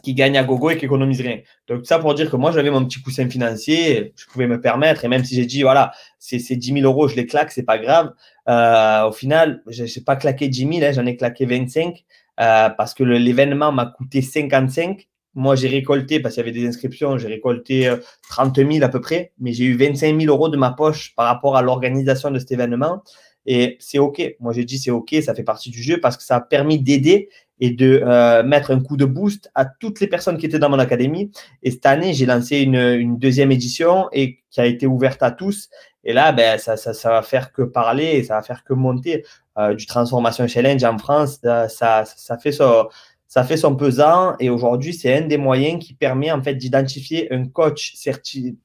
[0.02, 1.38] qui gagne à gogo et qui économise rien.
[1.68, 5.04] Donc, ça pour dire que moi, j'avais mon petit coussin financier, je pouvais me permettre,
[5.04, 7.78] et même si j'ai dit, voilà, c'est 10 000 euros, je les claque, c'est pas
[7.78, 8.12] grave.
[8.46, 12.04] au final, je n'ai pas claqué 10 000, hein, j'en ai claqué 25,
[12.36, 15.08] parce que l'événement m'a coûté 55
[15.38, 17.94] moi, j'ai récolté, parce qu'il y avait des inscriptions, j'ai récolté
[18.28, 21.14] 30 euh, 000 à peu près, mais j'ai eu 25 000 euros de ma poche
[21.14, 23.02] par rapport à l'organisation de cet événement.
[23.46, 24.20] Et c'est OK.
[24.40, 26.80] Moi, j'ai dit c'est OK, ça fait partie du jeu parce que ça a permis
[26.80, 27.28] d'aider
[27.60, 30.70] et de euh, mettre un coup de boost à toutes les personnes qui étaient dans
[30.70, 31.30] mon académie.
[31.62, 35.68] Et cette année, j'ai lancé une, deuxième édition et qui a été ouverte à tous.
[36.04, 39.24] Et là, ben, ça, ça, ça va faire que parler ça va faire que monter
[39.58, 41.38] euh, du Transformation Challenge en France.
[41.42, 41.68] Ça,
[42.04, 42.88] ça, fait ça
[43.28, 47.32] ça fait son pesant et aujourd'hui, c'est un des moyens qui permet en fait d'identifier
[47.32, 48.56] un coach certifié.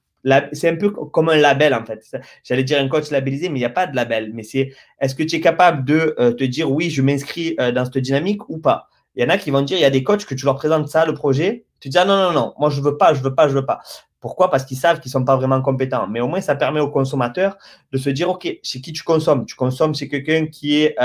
[0.54, 2.06] C'est un peu comme un label en fait.
[2.44, 4.32] J'allais dire un coach labellisé, mais il n'y a pas de label.
[4.34, 7.72] Mais c'est est-ce que tu es capable de euh, te dire oui, je m'inscris euh,
[7.72, 8.88] dans cette dynamique ou pas?
[9.16, 10.56] Il y en a qui vont dire il y a des coachs que tu leur
[10.56, 11.66] présentes ça, le projet.
[11.80, 13.66] Tu dis ah non, non, non, moi je veux pas, je veux pas, je veux
[13.66, 13.80] pas.
[14.22, 14.50] Pourquoi?
[14.50, 16.08] Parce qu'ils savent qu'ils ne sont pas vraiment compétents.
[16.08, 17.58] Mais au moins, ça permet aux consommateurs
[17.92, 19.46] de se dire ok, chez qui tu consommes?
[19.46, 20.96] Tu consommes chez quelqu'un qui est.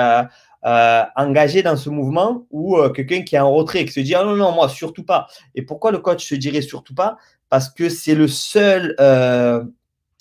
[0.64, 4.24] Euh, engagé dans ce mouvement ou quelqu'un qui est en retrait, qui se dit ah
[4.24, 5.28] non, non, moi, surtout pas.
[5.54, 7.16] Et pourquoi le coach se dirait surtout pas?
[7.50, 8.94] Parce que c'est le seul.
[9.00, 9.64] Euh,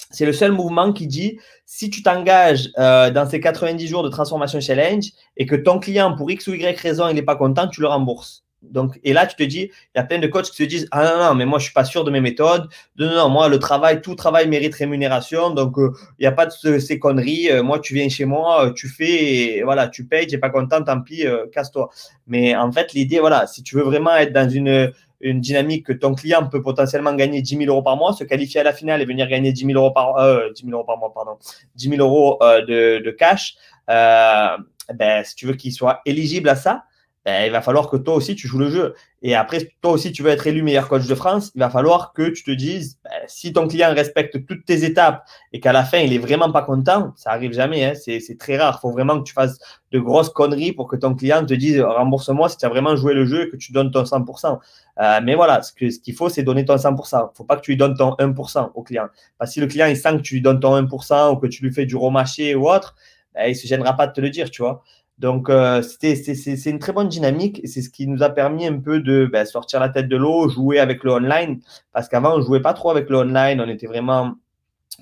[0.09, 4.61] c'est le seul mouvement qui dit si tu t'engages dans ces 90 jours de transformation
[4.61, 7.81] challenge et que ton client, pour X ou Y raison, il n'est pas content, tu
[7.81, 8.45] le rembourses.
[8.63, 10.87] Donc, et là, tu te dis, il y a plein de coachs qui se disent
[10.91, 12.67] Ah non, non, mais moi, je suis pas sûr de mes méthodes.
[12.97, 15.51] Non, non, moi, le travail, tout travail mérite rémunération.
[15.51, 17.51] Donc, euh, il n'y a pas de ces conneries.
[17.51, 20.49] Euh, moi, tu viens chez moi, euh, tu fais, et, voilà, tu payes, n'es pas
[20.49, 21.89] content, tant pis, casse-toi.
[22.25, 25.93] Mais en fait, l'idée, voilà, si tu veux vraiment être dans une, une dynamique que
[25.93, 29.01] ton client peut potentiellement gagner 10 000 euros par mois, se qualifier à la finale
[29.01, 30.15] et venir gagner 10 000 euros par,
[30.53, 31.37] 10 000 euros par mois, pardon,
[31.75, 33.55] 10 000 euros de, de cash,
[33.87, 36.83] ben, si tu veux qu'il soit éligible à ça,
[37.27, 38.95] ben, il va falloir que toi aussi tu joues le jeu.
[39.21, 42.13] Et après, toi aussi tu veux être élu meilleur coach de France, il va falloir
[42.13, 45.83] que tu te dises, ben, si ton client respecte toutes tes étapes et qu'à la
[45.83, 48.77] fin il est vraiment pas content, ça arrive jamais, hein, c'est très rare.
[48.79, 49.59] Il faut vraiment que tu fasses
[49.91, 53.13] de grosses conneries pour que ton client te dise rembourse-moi si tu as vraiment joué
[53.13, 54.59] le jeu et que tu donnes ton 100%.
[54.99, 57.29] Euh, mais voilà, ce qu'il ce faut, c'est donner ton 100%.
[57.33, 59.07] Il faut pas que tu lui donnes ton 1% au client.
[59.37, 61.47] Parce que si le client il sent que tu lui donnes ton 1% ou que
[61.47, 62.95] tu lui fais du romaché ou autre,
[63.37, 64.83] ben, il ne se gênera pas de te le dire, tu vois.
[65.19, 68.99] Donc, euh, c'est une très bonne dynamique c'est ce qui nous a permis un peu
[68.99, 71.59] de ben, sortir la tête de l'eau, jouer avec le online.
[71.91, 74.35] Parce qu'avant, on ne jouait pas trop avec le online, on était vraiment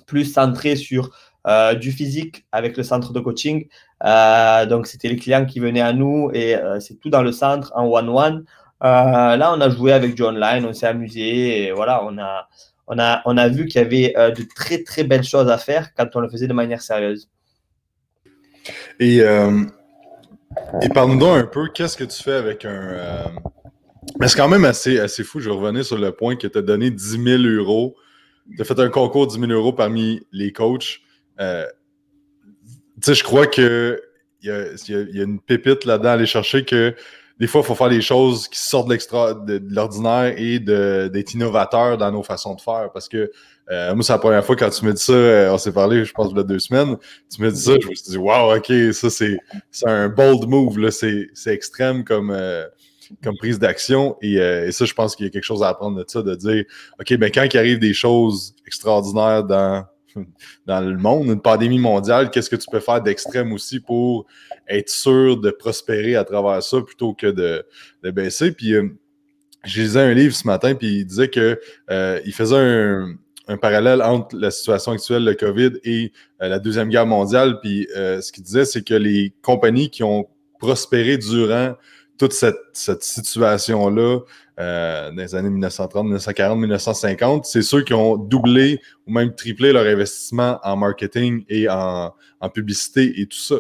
[0.05, 1.11] plus centré sur
[1.47, 3.67] euh, du physique avec le centre de coaching.
[4.05, 7.73] Euh, donc, c'était les clients qui venaient à nous et c'est tout dans le centre
[7.75, 8.45] en one-one.
[8.81, 12.47] là, on a joué avec du online, on s'est amusé et voilà, on a,
[12.87, 15.93] on a, on a vu qu'il y avait de très, très belles choses à faire
[15.93, 17.29] quand on le faisait de manière sérieuse.
[18.99, 19.21] Et
[20.81, 22.69] et parle-nous un peu, qu'est-ce que tu fais avec un.
[22.69, 23.23] Euh,
[24.19, 25.39] mais c'est quand même assez, assez fou.
[25.39, 27.95] Je vais revenir sur le point que tu as donné 10 000 euros.
[28.55, 31.01] Tu as fait un concours de 10 000 euros parmi les coachs.
[31.39, 31.65] Euh,
[32.95, 33.99] tu sais, je crois qu'il
[34.43, 36.95] y a, y a une pépite là-dedans à aller chercher que
[37.39, 42.11] des fois, il faut faire des choses qui sortent de l'ordinaire et d'être innovateur dans
[42.11, 42.91] nos façons de faire.
[42.93, 43.31] Parce que
[43.71, 46.05] euh, moi, c'est la première fois quand tu me dis ça, euh, on s'est parlé,
[46.05, 46.97] je pense, il y a deux semaines,
[47.33, 49.39] tu me dis ça, je me suis dit, wow, OK, ça, c'est
[49.85, 52.65] un bold move, c'est extrême comme, euh,
[53.23, 54.17] comme prise d'action.
[54.21, 54.37] Et,
[54.71, 56.63] ça, je pense qu'il y a quelque chose à apprendre de ça, de dire,
[56.99, 59.83] OK, ben quand il arrive des choses extraordinaires dans,
[60.67, 64.27] dans le monde, une pandémie mondiale, qu'est-ce que tu peux faire d'extrême aussi pour
[64.67, 67.65] être sûr de prospérer à travers ça plutôt que de,
[68.03, 68.51] de baisser?
[68.51, 68.75] Puis,
[69.63, 73.15] j'ai lisé un livre ce matin, puis il disait que il faisait un
[73.47, 77.59] un parallèle entre la situation actuelle, le COVID, et la Deuxième Guerre mondiale.
[77.61, 80.27] Puis ce qu'il disait, c'est que les compagnies qui ont
[80.59, 81.75] prospéré durant
[82.17, 84.19] toute cette, cette situation-là,
[84.59, 89.73] euh, dans les années 1930, 1940, 1950, c'est ceux qui ont doublé ou même triplé
[89.73, 93.55] leur investissement en marketing et en, en publicité et tout ça.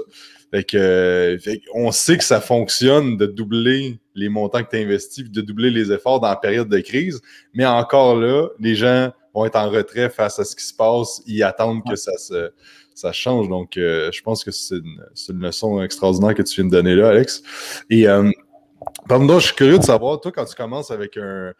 [0.51, 1.37] Fait que,
[1.73, 5.91] on sait que ça fonctionne de doubler les montants que tu investis, de doubler les
[5.91, 7.21] efforts dans la période de crise,
[7.53, 11.21] mais encore là, les gens vont être en retrait face à ce qui se passe,
[11.27, 12.51] ils attendent que ça se
[12.95, 13.49] ça change.
[13.49, 16.95] Donc, euh, je pense que c'est une, une, leçon extraordinaire que tu viens de donner
[16.95, 17.43] là, Alex.
[17.89, 18.31] Et euh,
[19.07, 21.53] Pardon, je suis curieux de savoir, toi, quand tu commences avec un,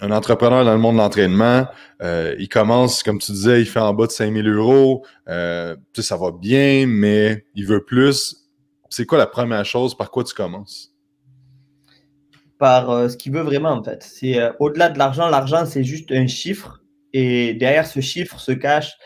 [0.00, 1.66] un, entrepreneur dans le monde de l'entraînement,
[2.02, 6.02] euh, il commence, comme tu disais, il fait en bas de 5000 euros, euh, tu
[6.02, 8.48] sais, ça va bien, mais il veut plus.
[8.88, 10.95] C'est quoi la première chose, par quoi tu commences?
[12.58, 14.02] Par euh, ce qu'il veut vraiment, en fait.
[14.02, 18.52] C'est euh, au-delà de l'argent, l'argent, c'est juste un chiffre, et derrière ce chiffre se
[18.52, 18.96] cache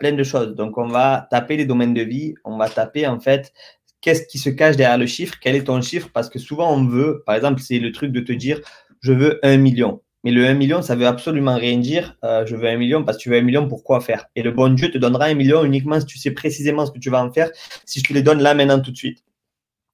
[0.00, 0.54] plein de choses.
[0.54, 3.52] Donc, on va taper les domaines de vie, on va taper, en fait,
[4.00, 6.86] qu'est-ce qui se cache derrière le chiffre, quel est ton chiffre, parce que souvent on
[6.86, 8.60] veut, par exemple, c'est le truc de te dire,
[9.00, 10.00] je veux un million.
[10.24, 12.16] Mais le 1 million, ça veut absolument rien dire.
[12.24, 14.26] Euh, je veux un million parce que tu veux un million, pourquoi faire?
[14.34, 16.98] Et le bon Dieu te donnera un million uniquement si tu sais précisément ce que
[16.98, 17.50] tu vas en faire,
[17.84, 19.22] si je te les donne là, maintenant, tout de suite.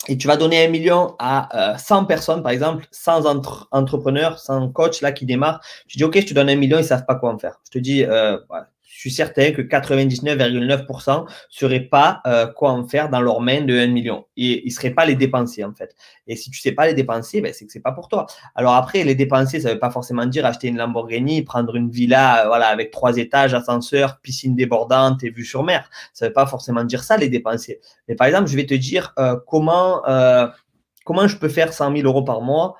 [0.08, 3.26] Et tu vas donner un million à 100 euh, personnes, par exemple, sans
[3.70, 5.60] entrepreneurs, sans coach là qui démarre.
[5.88, 7.60] Tu dis, OK, je te donne un million, ils ne savent pas quoi en faire.
[7.64, 8.73] Je te dis, euh, je
[9.08, 13.76] suis certain que 99,9% ne sauraient pas euh, quoi en faire dans leur main de
[13.76, 14.24] 1 million.
[14.38, 15.94] Et ils ne seraient pas les dépenser, en fait.
[16.26, 18.08] Et si tu ne sais pas les dépenser, ben, c'est que ce n'est pas pour
[18.08, 18.26] toi.
[18.54, 21.90] Alors après, les dépenser, ça ne veut pas forcément dire acheter une Lamborghini, prendre une
[21.90, 25.90] villa euh, voilà, avec trois étages, ascenseur, piscine débordante et vue sur mer.
[26.14, 27.80] Ça ne veut pas forcément dire ça, les dépenser.
[28.08, 30.00] Mais par exemple, je vais te dire euh, comment,
[31.04, 32.76] comment je peux faire 100 000 euros par mois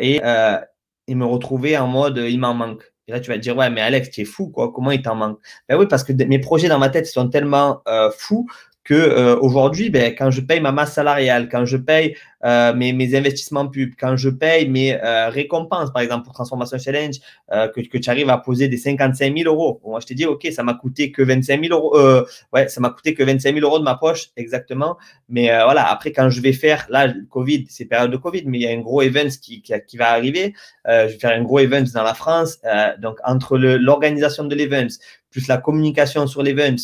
[0.00, 2.92] et me retrouver en mode il m'en manque.
[3.08, 4.70] Et là, tu vas te dire, ouais, mais Alex, tu es fou, quoi.
[4.72, 5.38] Comment il t'en manque?
[5.68, 8.46] Ben oui, parce que mes projets dans ma tête sont tellement euh, fous
[8.84, 12.92] que euh, aujourd'hui, ben, quand je paye ma masse salariale, quand je paye euh, mes,
[12.92, 17.16] mes, investissements pubs, quand je paye mes euh, récompenses, par exemple pour Transformation Challenge,
[17.52, 19.80] euh, que, que, tu arrives à poser des 55 000 euros.
[19.84, 22.24] moi, je t'ai dit, OK, ça m'a coûté que 25 000 euros.
[22.52, 24.96] ouais, ça m'a coûté que 25 000 euros de ma poche, exactement.
[25.28, 28.62] Mais voilà, après, quand je vais faire, là, Covid, c'est période de Covid, mais il
[28.62, 30.54] y a un gros event qui, qui, qui va arriver.
[30.86, 32.58] je vais faire un gros event dans la France.
[32.98, 34.88] donc, entre l'organisation de l'event,
[35.30, 36.76] plus la communication sur l'event,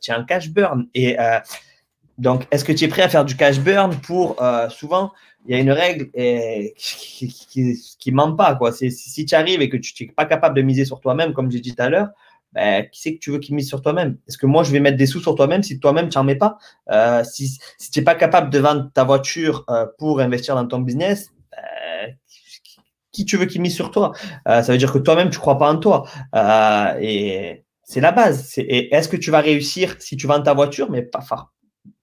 [0.00, 0.86] tu as un cash burn.
[0.94, 1.16] Et
[2.18, 5.12] donc, est-ce que tu es prêt à faire du cash burn pour euh, souvent
[5.46, 7.32] il y a une règle et, qui,
[7.98, 8.72] qui, ment pas quoi.
[8.72, 11.60] Si tu arrives et que tu n'es pas capable de miser sur toi-même, comme j'ai
[11.60, 12.08] dit tout à l'heure,
[12.52, 14.18] ben, qui c'est que tu veux qu'il mise sur toi-même?
[14.26, 16.34] Est-ce que moi je vais mettre des sous sur toi-même si toi-même tu n'en mets
[16.34, 16.58] pas?
[16.90, 20.66] Euh, Si, si tu n'es pas capable de vendre ta voiture euh, pour investir dans
[20.66, 22.16] ton business, ben,
[23.12, 24.12] qui tu veux qu'il mise sur toi?
[24.44, 26.04] Ça veut dire que toi-même tu crois pas en toi.
[27.00, 28.52] Et c'est la base.
[28.58, 31.22] Est-ce que tu vas réussir si tu vends ta voiture, mais pas,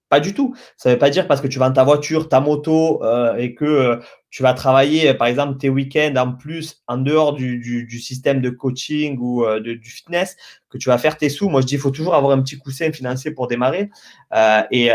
[0.10, 0.56] pas du tout.
[0.78, 3.56] Ça ne veut pas dire parce que tu vends ta voiture, ta moto euh, et
[3.56, 3.98] que euh,
[4.30, 8.50] tu vas travailler, par exemple, tes week-ends en plus, en dehors du, du, système de
[8.50, 10.36] coaching ou euh, de, du fitness,
[10.70, 11.50] que tu vas faire tes sous.
[11.50, 13.90] Moi, je dis, il faut toujours avoir un petit coussin financier pour démarrer.
[14.72, 14.92] et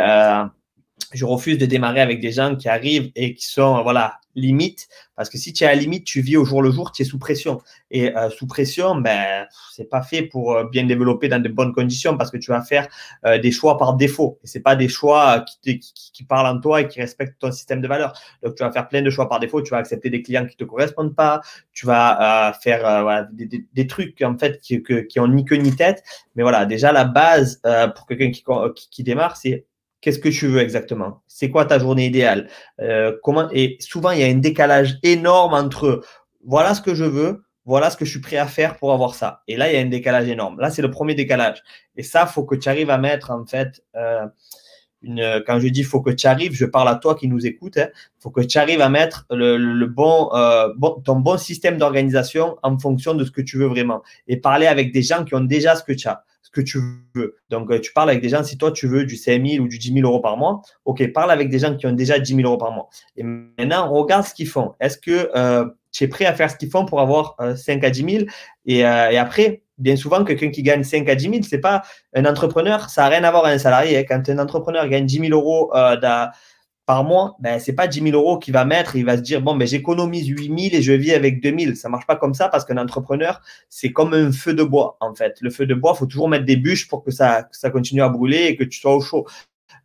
[1.12, 4.88] je refuse de démarrer avec des gens qui arrivent et qui sont voilà limite
[5.20, 7.05] parce que si tu es à limite, tu vis au jour le jour, tu es
[7.05, 7.61] sous pression.
[7.90, 11.75] Et euh, sous pression, ben c'est pas fait pour euh, bien développer dans de bonnes
[11.75, 12.88] conditions parce que tu vas faire
[13.27, 14.38] euh, des choix par défaut.
[14.42, 17.53] Et c'est pas des choix qui, qui, qui, parlent en toi et qui respectent ton
[17.53, 18.18] système de valeurs.
[18.42, 20.57] Donc tu vas faire plein de choix par défaut, tu vas accepter des clients qui
[20.57, 21.42] te correspondent pas,
[21.75, 26.03] tu vas faire des, trucs en fait qui, qui ont ni queue ni tête.
[26.35, 27.61] Mais voilà, déjà la base
[27.94, 28.42] pour quelqu'un qui,
[28.90, 29.66] qui démarre, c'est
[30.00, 31.22] Qu'est-ce que tu veux exactement?
[31.26, 32.48] C'est quoi ta journée idéale?
[32.80, 36.02] Euh, comment Et souvent, il y a un décalage énorme entre
[36.44, 39.14] voilà ce que je veux, voilà ce que je suis prêt à faire pour avoir
[39.14, 39.42] ça.
[39.46, 40.58] Et là, il y a un décalage énorme.
[40.58, 41.62] Là, c'est le premier décalage.
[41.96, 43.82] Et ça, faut que tu arrives à mettre en fait.
[43.96, 44.26] Euh,
[45.02, 47.78] une, quand je dis faut que tu arrives, je parle à toi qui nous écoute.
[47.78, 51.78] Hein, faut que tu arrives à mettre le, le bon, euh, bon, ton bon système
[51.78, 54.02] d'organisation en fonction de ce que tu veux vraiment.
[54.28, 56.81] Et parler avec des gens qui ont déjà ce que tu as que tu
[57.14, 57.37] veux.
[57.50, 59.68] Donc, euh, tu parles avec des gens, si toi, tu veux du 5 000 ou
[59.68, 62.37] du 10 000 euros par mois, OK, parle avec des gens qui ont déjà 10
[62.37, 62.88] 000 euros par mois.
[63.16, 64.72] Et maintenant, regarde ce qu'ils font.
[64.81, 67.87] Est-ce que euh, tu es prêt à faire ce qu'ils font pour avoir 5 euh,
[67.87, 68.24] à 10 000
[68.66, 71.83] et, et après, bien souvent, quelqu'un qui gagne 5 à 10 000, c'est pas
[72.14, 74.05] un entrepreneur, ça n'a rien à voir avec un salarié.
[74.05, 75.96] Quand un entrepreneur gagne 10 000 euros euh,
[76.90, 78.96] par mois, ben, ce n'est pas 10 000 euros qu'il va mettre.
[78.96, 81.74] Il va se dire, bon, ben, j'économise 8 000 et je vis avec 2 000.
[81.76, 84.96] Ça ne marche pas comme ça parce qu'un entrepreneur, c'est comme un feu de bois,
[84.98, 85.37] en fait.
[85.40, 88.03] Le feu de bois, il faut toujours mettre des bûches pour que ça, ça continue
[88.03, 89.24] à brûler et que tu sois au chaud.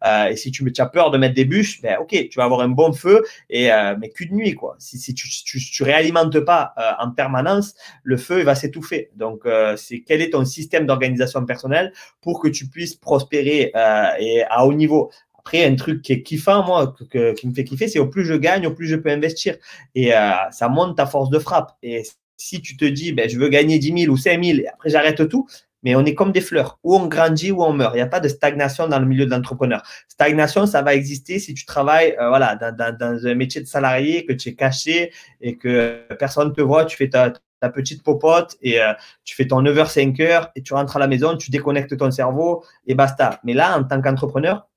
[0.04, 2.46] Euh, et si tu, tu, as peur de mettre des bûches, ben ok, tu vas
[2.46, 4.76] avoir un bon feu, et, euh, mais qu'une nuit quoi.
[4.80, 9.12] Si, tu, tu réalimentes pas euh, en permanence, le feu il va s'étouffer.
[9.16, 13.72] Donc euh, c'est quel est ton système d'organisation personnelle pour que tu puisses prospérer
[14.20, 15.12] et à haut niveau?
[15.46, 18.34] Après, un truc qui est kiffant, moi, qui me fait kiffer, c'est au plus je
[18.34, 19.56] gagne, au plus je peux investir.
[19.94, 20.12] Et
[20.52, 21.78] ça monte ta force de frappe.
[21.84, 22.02] Et
[22.36, 24.90] si tu te dis, ben, je veux gagner 10 000 ou 5 000, et après
[24.90, 25.48] j'arrête tout,
[25.84, 26.80] mais on est comme des fleurs.
[26.84, 27.94] Ou on grandit ou on meurt.
[27.94, 29.84] Il n'y a pas de stagnation dans le milieu de l'entrepreneur.
[30.08, 34.34] Stagnation, ça va exister si tu travailles euh, voilà, dans, un métier de salarié, que
[34.34, 36.86] tu es caché et que personne ne te voit.
[36.86, 37.34] Tu fais ta,
[37.74, 41.36] petite popote et euh, tu fais ton 9h, 5h et tu rentres à la maison,
[41.36, 43.40] tu déconnectes ton cerveau et basta.
[43.44, 44.68] Mais là, en tant qu'entrepreneur,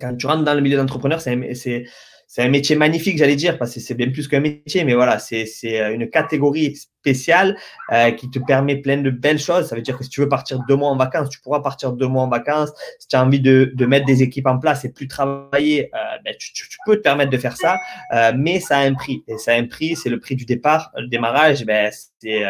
[0.00, 1.84] quand tu rentres dans le milieu d'entrepreneur, c'est
[2.30, 5.18] c'est un métier magnifique, j'allais dire, parce que c'est bien plus qu'un métier, mais voilà,
[5.18, 7.56] c'est euh, une catégorie spéciale
[7.90, 9.66] euh, qui te permet plein de belles choses.
[9.66, 11.92] Ça veut dire que si tu veux partir deux mois en vacances, tu pourras partir
[11.92, 12.70] deux mois en vacances.
[12.98, 15.98] Si tu as envie de, de mettre des équipes en place et plus travailler, euh,
[16.22, 17.78] ben, tu, tu, peux te permettre de faire ça,
[18.12, 19.24] euh, mais ça a un prix.
[19.26, 20.92] Et ça a un prix, c'est le prix du départ.
[20.98, 22.42] Le démarrage, ben, c'est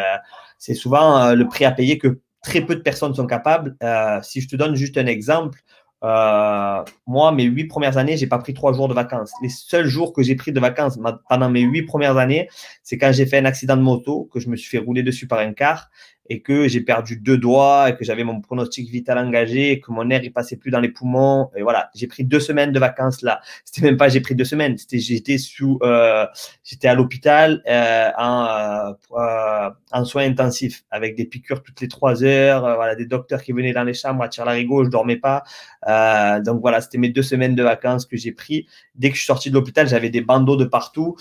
[0.57, 3.77] c'est souvent le prix à payer que très peu de personnes sont capables.
[4.23, 5.61] si je te donne juste un exemple,
[6.03, 9.31] euh, moi, mes huit premières années, j'ai pas pris trois jours de vacances.
[9.41, 12.49] Les seuls jours que j'ai pris de vacances pendant mes huit premières années,
[12.83, 15.27] c'est quand j'ai fait un accident de moto, que je me suis fait rouler dessus
[15.27, 15.89] par un car
[16.29, 19.91] et que j'ai perdu deux doigts et que j'avais mon pronostic vital engagé et que
[19.91, 21.49] mon air il passait plus dans les poumons.
[21.55, 21.89] Et voilà.
[21.95, 23.41] J'ai pris deux semaines de vacances là.
[23.65, 24.77] C'était même pas j'ai pris deux semaines.
[24.77, 26.27] C'était j'étais sous euh,
[26.63, 32.23] j'étais à l'hôpital euh, en, euh, en soins intensifs avec des piqûres toutes les trois
[32.23, 32.63] heures.
[32.63, 35.17] Euh, voilà des docteurs qui venaient dans les chambres à tirer la rigo je dormais
[35.17, 35.43] pas.
[35.87, 38.67] Euh, donc voilà c'était mes deux semaines de vacances que j'ai pris.
[38.93, 41.17] Dès que je suis sorti de l'hôpital j'avais des bandeaux de partout.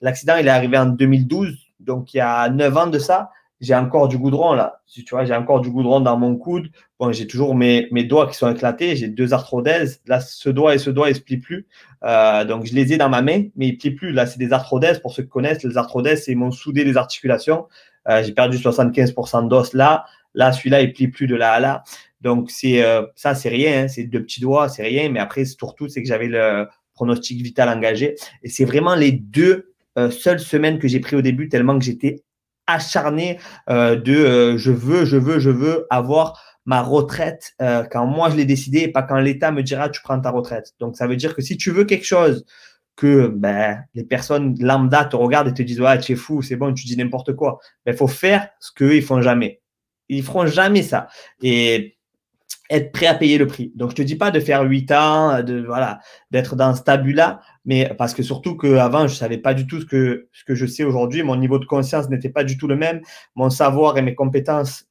[0.00, 3.30] L'accident il est arrivé en 2012 donc il y a neuf ans de ça
[3.60, 4.80] j'ai encore du goudron là.
[4.86, 6.70] Tu vois, j'ai encore du goudron dans mon coude.
[6.98, 8.96] Bon, j'ai toujours mes, mes doigts qui sont éclatés.
[8.96, 10.00] J'ai deux arthrodèses.
[10.06, 11.66] Là, ce doigt et ce doigt, ils se plient plus.
[12.04, 14.12] Euh, donc, je les ai dans ma main, mais ils plient plus.
[14.12, 14.98] Là, c'est des arthrodèses.
[14.98, 17.66] Pour ceux qui connaissent, les arthrodèses, c'est m'ont soudé les articulations.
[18.08, 20.04] Euh, j'ai perdu 75% d'os là.
[20.34, 21.82] Là, celui-là, il plie plus de là à là.
[22.20, 23.84] Donc, c'est euh, ça, c'est rien.
[23.84, 23.88] Hein.
[23.88, 25.08] C'est deux petits doigts, c'est rien.
[25.08, 28.16] Mais après, surtout, c'est que j'avais le pronostic vital engagé.
[28.42, 31.84] Et c'est vraiment les deux euh, seules semaines que j'ai pris au début, tellement que
[31.84, 32.22] j'étais
[32.66, 38.06] acharné euh, de euh, je veux, je veux, je veux avoir ma retraite euh, quand
[38.06, 40.72] moi je l'ai décidé et pas quand l'État me dira tu prends ta retraite.
[40.80, 42.44] Donc ça veut dire que si tu veux quelque chose
[42.96, 46.56] que ben, les personnes lambda te regardent et te disent ouais tu es fou, c'est
[46.56, 47.58] bon, tu dis n'importe quoi.
[47.62, 49.60] Il ben, faut faire ce qu'eux ils font jamais.
[50.08, 51.08] Ils feront jamais ça.
[51.42, 51.96] Et
[52.70, 53.72] être prêt à payer le prix.
[53.74, 56.00] Donc, je te dis pas de faire 8 ans, de voilà,
[56.30, 59.86] d'être dans ce tabula, mais parce que surtout qu'avant, je savais pas du tout ce
[59.86, 61.22] que, ce que je sais aujourd'hui.
[61.22, 63.00] Mon niveau de conscience n'était pas du tout le même.
[63.34, 64.86] Mon savoir et mes compétences,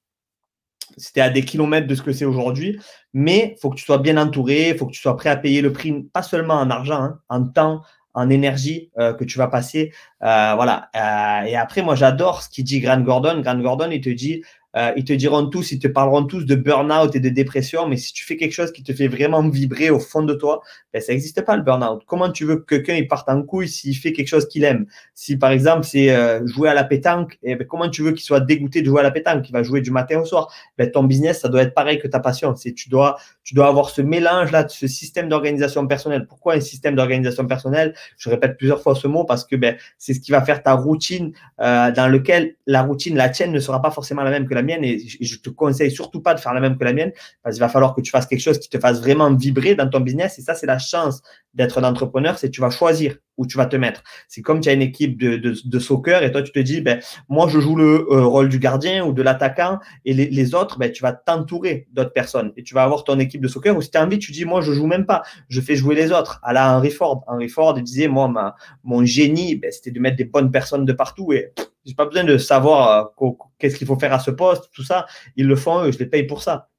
[0.97, 2.79] c'était à des kilomètres de ce que c'est aujourd'hui.
[3.13, 5.38] Mais il faut que tu sois bien entouré, il faut que tu sois prêt à
[5.38, 7.81] payer le prix, pas seulement en argent, hein, en temps,
[8.13, 9.93] en énergie euh, que tu vas passer.
[10.23, 10.89] Euh, voilà.
[10.95, 13.41] Euh, et après, moi, j'adore ce qu'il dit Grant Gordon.
[13.41, 14.43] Grant Gordon, il te dit
[14.75, 17.97] euh, ils te diront tous, ils te parleront tous de burn-out et de dépression, mais
[17.97, 20.61] si tu fais quelque chose qui te fait vraiment vibrer au fond de toi,
[20.93, 22.03] ben, ça n'existe pas le burn-out.
[22.05, 24.85] Comment tu veux que quelqu'un parte en couille s'il fait quelque chose qu'il aime?
[25.13, 28.23] Si par exemple c'est euh, jouer à la pétanque, eh ben, comment tu veux qu'il
[28.23, 29.47] soit dégoûté de jouer à la pétanque?
[29.47, 30.53] Il va jouer du matin au soir.
[30.77, 32.53] Ben, ton business, ça doit être pareil que ta passion.
[32.53, 36.27] Tu dois, tu dois avoir ce mélange là, ce système d'organisation personnelle.
[36.27, 37.93] Pourquoi un système d'organisation personnelle?
[38.17, 40.73] Je répète plusieurs fois ce mot parce que ben, c'est ce qui va faire ta
[40.73, 44.53] routine euh, dans lequel la routine, la tienne ne sera pas forcément la même que
[44.53, 47.12] la mienne et je te conseille surtout pas de faire la même que la mienne
[47.43, 49.89] parce qu'il va falloir que tu fasses quelque chose qui te fasse vraiment vibrer dans
[49.89, 51.21] ton business et ça, c'est la chance
[51.54, 54.04] d'être un entrepreneur, c'est tu vas choisir où tu vas te mettre.
[54.28, 56.99] C'est comme tu as une équipe de, de, soccer et toi, tu te dis, ben,
[57.28, 60.78] moi, je joue le euh, rôle du gardien ou de l'attaquant et les, les, autres,
[60.78, 63.82] ben, tu vas t'entourer d'autres personnes et tu vas avoir ton équipe de soccer ou
[63.82, 66.12] si tu as envie, tu dis, moi, je joue même pas, je fais jouer les
[66.12, 66.39] autres.
[66.43, 70.17] À la Henry Ford, Henry Ford disait, moi, ma, mon génie, ben, c'était de mettre
[70.17, 71.54] des bonnes personnes de partout et
[71.85, 75.05] j'ai pas besoin de savoir euh, qu'est-ce qu'il faut faire à ce poste, tout ça.
[75.35, 76.69] Ils le font eux, je les paye pour ça.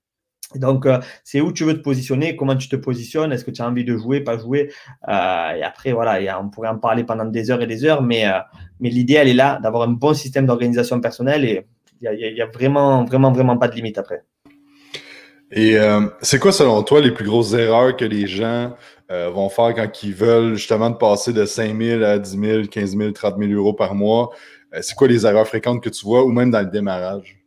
[0.54, 3.62] Donc, euh, c'est où tu veux te positionner, comment tu te positionnes, est-ce que tu
[3.62, 4.72] as envie de jouer, pas jouer.
[5.08, 8.24] Euh, et après, voilà, on pourrait en parler pendant des heures et des heures, mais,
[8.80, 11.66] mais l'idée, elle est là, d'avoir un bon système d'organisation personnelle et
[12.00, 14.22] il n'y a, a, vraiment, vraiment, vraiment pas de limite après.
[15.50, 15.76] Et
[16.20, 18.74] c'est quoi, selon toi, les plus grosses erreurs que les gens
[19.08, 22.96] vont faire quand ils veulent justement de passer de 5 000 à 10 000, 15
[22.96, 24.30] 000, 30 000 euros par mois?
[24.76, 27.38] Euh, c'est quoi les erreurs fréquentes que tu vois ou même dans le démarrage?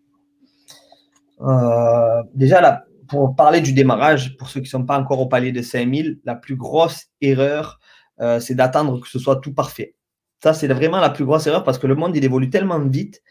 [1.41, 5.51] Euh, déjà, pour parler du démarrage, pour ceux qui ne sont pas encore au palier
[5.51, 7.79] de 5000, la plus grosse erreur,
[8.19, 9.95] euh, c'est d'attendre que ce soit tout parfait.
[10.43, 13.21] Ça, c'est vraiment la plus grosse erreur parce que le monde, il évolue tellement vite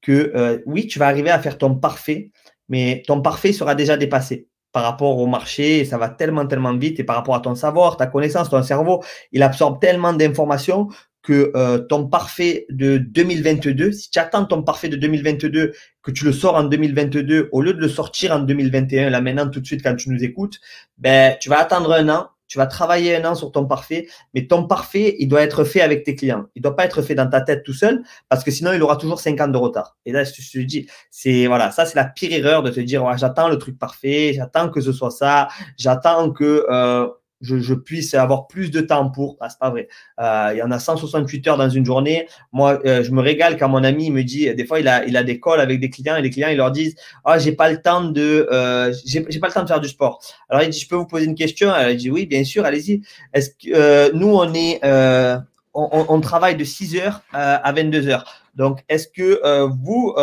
[0.00, 2.30] que oui, tu vas arriver à faire ton parfait,
[2.68, 4.48] mais ton parfait sera déjà dépassé.
[4.70, 7.96] par rapport au marché, ça va tellement, tellement vite, et par rapport à ton savoir,
[7.96, 10.88] ta connaissance, ton cerveau, il absorbe tellement d'informations
[11.24, 15.72] que euh, ton parfait de 2022, si tu attends ton parfait de 2022,
[16.02, 19.48] que tu le sors en 2022, au lieu de le sortir en 2021, là maintenant
[19.48, 20.60] tout de suite quand tu nous écoutes,
[20.98, 24.46] ben tu vas attendre un an, tu vas travailler un an sur ton parfait, mais
[24.46, 26.44] ton parfait, il doit être fait avec tes clients.
[26.54, 28.96] Il doit pas être fait dans ta tête tout seul, parce que sinon il aura
[28.96, 29.96] toujours 5 ans de retard.
[30.04, 33.02] Et là, je te dis, c'est voilà, ça c'est la pire erreur de te dire,
[33.02, 35.48] ouais, j'attends le truc parfait, j'attends que ce soit ça,
[35.78, 37.08] j'attends que euh,
[37.40, 39.36] je, puisse avoir plus de temps pour.
[39.40, 39.88] Ah, c'est pas vrai.
[40.20, 42.28] Euh, il y en a 168 heures dans une journée.
[42.52, 45.16] Moi, euh, je me régale quand mon ami me dit, des fois, il a, il
[45.16, 47.70] a des calls avec des clients et les clients, ils leur disent, ah, j'ai pas
[47.70, 50.20] le temps de, euh, j'ai pas le temps de faire du sport.
[50.48, 51.74] Alors, il dit, je peux vous poser une question?
[51.74, 53.02] Elle dit, oui, bien sûr, allez-y.
[53.32, 54.80] Est-ce que nous, on est,
[55.74, 58.24] on, on, travaille de 6 heures à 22 heures.
[58.54, 60.14] Donc, est-ce que vous,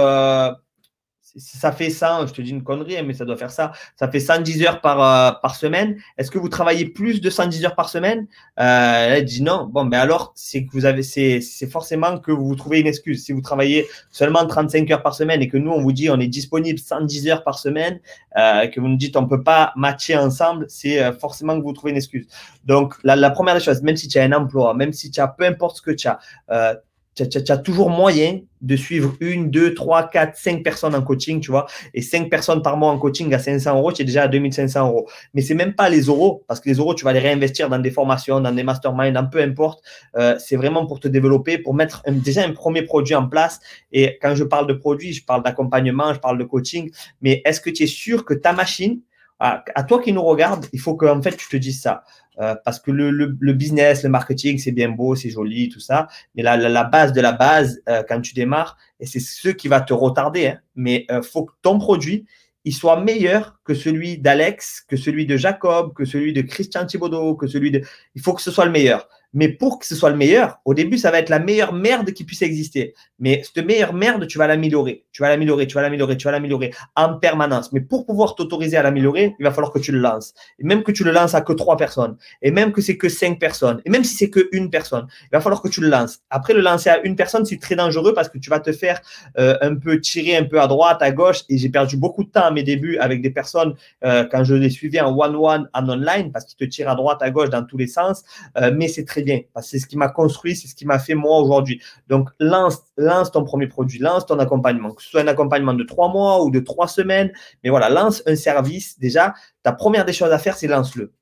[1.35, 3.71] ça fait 100, je te dis une connerie, hein, mais ça doit faire ça.
[3.95, 5.97] Ça fait 110 heures par, euh, par semaine.
[6.17, 8.27] Est-ce que vous travaillez plus de 110 heures par semaine?
[8.59, 9.69] Euh, Elle dit non.
[9.71, 13.23] Bon, ben alors, c'est que vous avez, c'est, forcément que vous, trouvez une excuse.
[13.23, 16.19] Si vous travaillez seulement 35 heures par semaine et que nous, on vous dit on
[16.19, 17.99] est disponible 110 heures par semaine,
[18.37, 21.73] euh, que vous nous dites on peut pas matcher ensemble, c'est euh, forcément que vous
[21.73, 22.27] trouvez une excuse.
[22.65, 25.19] Donc, la, la première des choses, même si tu as un emploi, même si tu
[25.21, 26.19] as peu importe ce que tu as,
[26.51, 26.75] euh,
[27.15, 31.51] tu as, toujours moyen de suivre une, deux, trois, quatre, cinq personnes en coaching, tu
[31.51, 31.65] vois.
[31.93, 34.87] Et cinq personnes par mois en coaching à 500 euros, tu es déjà à 2500
[34.87, 35.09] euros.
[35.33, 37.79] Mais c'est même pas les euros, parce que les euros, tu vas les réinvestir dans
[37.79, 39.83] des formations, dans des masterminds, dans peu importe.
[40.15, 43.59] Euh, c'est vraiment pour te développer, pour mettre déjà un premier produit en place.
[43.91, 46.91] Et quand je parle de produit, je parle d'accompagnement, je parle de coaching.
[47.21, 49.01] Mais est-ce que tu es sûr que ta machine,
[49.41, 52.03] à, toi qui nous regarde, il faut que en fait tu te dises ça.
[52.39, 56.07] Euh, parce que le, le, business, le marketing, c'est bien beau, c'est joli, tout ça.
[56.35, 59.67] Mais la, la, base de la base, euh, quand tu démarres, et c'est ce qui
[59.67, 62.25] va te retarder, hein, mais il euh, faut que ton produit,
[62.63, 67.35] il soit meilleur que celui d'Alex, que celui de Jacob, que celui de Christian Thibodeau,
[67.35, 67.81] que celui de...
[68.15, 69.09] Il faut que ce soit le meilleur.
[69.33, 72.11] Mais pour que ce soit le meilleur, au début, ça va être la meilleure merde
[72.11, 72.93] qui puisse exister.
[73.19, 75.05] Mais cette meilleure merde, tu vas l'améliorer.
[75.11, 77.71] Tu vas l'améliorer, tu vas l'améliorer, tu vas l'améliorer en permanence.
[77.71, 80.33] Mais pour pouvoir t'autoriser à l'améliorer, il va falloir que tu le lances.
[80.59, 82.17] Et même que tu le lances à que trois personnes.
[82.41, 83.81] Et même que c'est que cinq personnes.
[83.85, 86.19] Et même si c'est que une personne, il va falloir que tu le lances.
[86.29, 89.01] Après, le lancer à une personne, c'est très dangereux parce que tu vas te faire
[89.37, 91.41] euh, un peu tirer un peu à droite, à gauche.
[91.49, 94.55] Et j'ai perdu beaucoup de temps à mes débuts avec des personnes euh, quand je
[94.55, 97.63] les suivais en one-one, en online, parce qu'ils te tirent à droite, à gauche, dans
[97.63, 98.23] tous les sens.
[98.57, 99.41] Euh, mais c'est très bien.
[99.53, 101.81] Parce que c'est ce qui m'a construit, c'est ce qui m'a fait moi aujourd'hui.
[102.07, 105.83] Donc, lance, lance ton premier produit, lance ton accompagnement, que ce soit un accompagnement de
[105.83, 107.31] trois mois ou de trois semaines.
[107.63, 108.99] Mais voilà, lance un service.
[108.99, 111.13] Déjà, ta première des choses à faire, c'est lance-le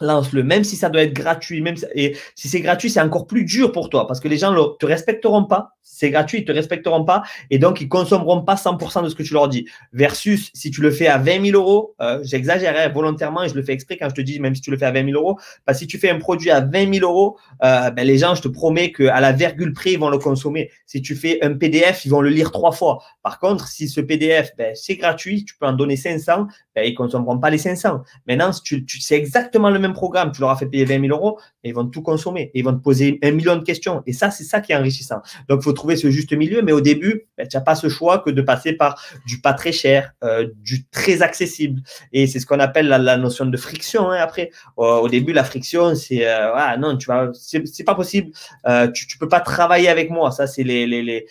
[0.00, 3.26] lance-le, même si ça doit être gratuit, même si, et si c'est gratuit, c'est encore
[3.26, 5.72] plus dur pour toi parce que les gens ne te respecteront pas.
[5.82, 9.22] c'est gratuit, ils te respecteront pas et donc ils consommeront pas 100% de ce que
[9.22, 9.66] tu leur dis.
[9.92, 13.62] Versus si tu le fais à 20 000 euros, euh, j'exagérerai volontairement et je le
[13.62, 15.38] fais exprès quand je te dis même si tu le fais à 20 000 euros,
[15.66, 18.42] que si tu fais un produit à 20 000 euros, euh, ben, les gens, je
[18.42, 20.70] te promets qu'à la virgule près, ils vont le consommer.
[20.86, 23.02] Si tu fais un PDF, ils vont le lire trois fois.
[23.22, 26.94] Par contre, si ce PDF, ben, c'est gratuit, tu peux en donner 500, ben, ils
[26.94, 28.02] consommeront pas les 500.
[28.26, 31.06] Maintenant, si tu, tu c'est exactement le même programme, tu leur as fait payer 20
[31.06, 32.50] 000 euros, ils vont tout consommer.
[32.54, 34.02] Et ils vont te poser un million de questions.
[34.06, 35.20] Et ça, c'est ça qui est enrichissant.
[35.48, 36.62] Donc, il faut trouver ce juste milieu.
[36.62, 39.52] Mais au début, ben, tu n'as pas ce choix que de passer par du pas
[39.52, 41.82] très cher, euh, du très accessible.
[42.12, 44.10] Et c'est ce qu'on appelle la, notion de friction.
[44.10, 48.30] Hein, après, au, début, la friction, c'est euh, ah, non, tu vas, c'est pas possible.
[48.66, 50.30] Euh, tu, ne peux pas travailler avec moi.
[50.30, 51.26] Ça, c'est les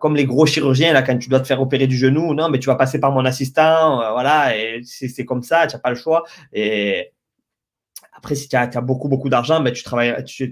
[0.00, 2.58] comme les gros chirurgiens, là, quand tu dois te faire opérer du genou, non, mais
[2.58, 5.96] tu vas passer par mon assistant, voilà, et c'est comme ça, tu n'as pas le
[5.96, 6.24] choix.
[6.52, 7.12] Et
[8.22, 9.82] après, si tu as, beaucoup, beaucoup d'argent, ben, tu,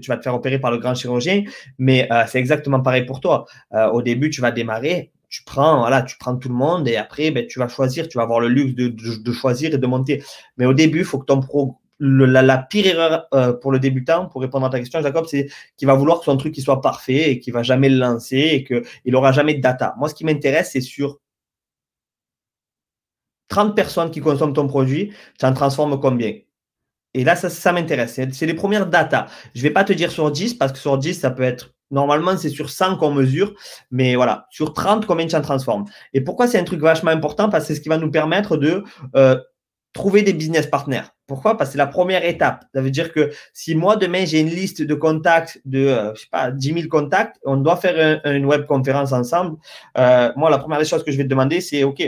[0.01, 1.43] tu, vas te faire opérer par le grand chirurgien.
[1.79, 3.45] Mais euh, c'est exactement pareil pour toi.
[3.73, 6.97] Euh, au début, tu vas démarrer, tu prends, voilà, tu prends tout le monde et
[6.97, 10.21] après, ben, tu vas choisir, tu vas avoir le luxe de, choisir et de monter.
[10.57, 14.41] Mais au début, faut que ton pro, la, pire erreur euh, pour le débutant, pour
[14.41, 15.47] répondre à ta question, Jacob, c'est
[15.77, 18.65] qu'il va vouloir que son truc soit parfait et qu'il va jamais le lancer et
[18.65, 19.95] qu'il n'aura jamais de data.
[19.97, 21.19] Moi, ce qui m'intéresse, c'est sur
[23.47, 26.33] 30 personnes qui consomment ton produit, tu en transformes combien?
[27.13, 28.19] Et là, ça, ça m'intéresse.
[28.31, 29.27] C'est les premières datas.
[29.53, 31.73] Je ne vais pas te dire sur 10 parce que sur 10, ça peut être.
[31.91, 33.53] Normalement, c'est sur 100 qu'on mesure.
[33.91, 37.49] Mais voilà, sur 30, combien tu en transformes Et pourquoi c'est un truc vachement important?
[37.49, 38.83] Parce que c'est ce qui va nous permettre de
[39.15, 39.37] euh,
[39.91, 41.03] trouver des business partners.
[41.27, 41.57] Pourquoi?
[41.57, 42.63] Parce que c'est la première étape.
[42.73, 46.21] Ça veut dire que si moi, demain, j'ai une liste de contacts de, euh, je
[46.21, 49.57] sais pas, 10 000 contacts, on doit faire une web conférence ensemble.
[49.97, 52.01] Euh, moi, la première des choses que je vais te demander, c'est OK,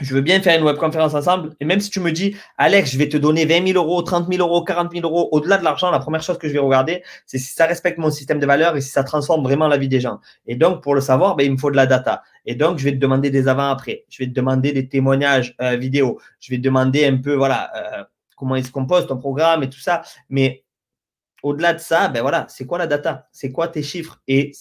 [0.00, 1.54] je veux bien faire une webconférence ensemble.
[1.60, 4.28] Et même si tu me dis, Alex, je vais te donner 20 000 euros, 30
[4.30, 7.02] 000 euros, 40 000 euros, au-delà de l'argent, la première chose que je vais regarder,
[7.24, 9.88] c'est si ça respecte mon système de valeurs et si ça transforme vraiment la vie
[9.88, 10.20] des gens.
[10.46, 12.22] Et donc, pour le savoir, ben, il me faut de la data.
[12.44, 14.04] Et donc, je vais te demander des avant-après.
[14.08, 16.20] Je vais te demander des témoignages euh, vidéo.
[16.40, 18.04] Je vais te demander un peu, voilà, euh,
[18.36, 20.02] comment il se compose ton programme et tout ça.
[20.28, 20.64] Mais
[21.42, 23.28] au-delà de ça, ben voilà, c'est quoi la data?
[23.32, 24.20] C'est quoi tes chiffres?
[24.28, 24.52] Et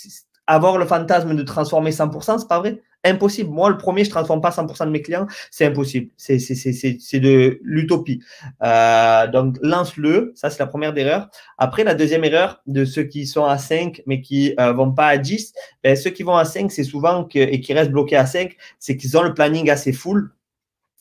[0.48, 3.52] avoir le fantasme de transformer 100%, c'est pas vrai Impossible.
[3.52, 5.28] Moi, le premier, je ne transforme pas 100% de mes clients.
[5.52, 6.10] C'est impossible.
[6.18, 8.20] C'est de l'utopie.
[8.64, 10.34] Euh, donc, lance-le.
[10.36, 11.30] Ça, c'est la première erreur.
[11.60, 14.92] Après, la deuxième erreur de ceux qui sont à 5, mais qui ne euh, vont
[14.92, 15.54] pas à 10,
[15.84, 18.98] ben, ceux qui vont à 5, c'est souvent et qui restent bloqués à 5, c'est
[18.98, 20.32] qu'ils ont le planning assez full.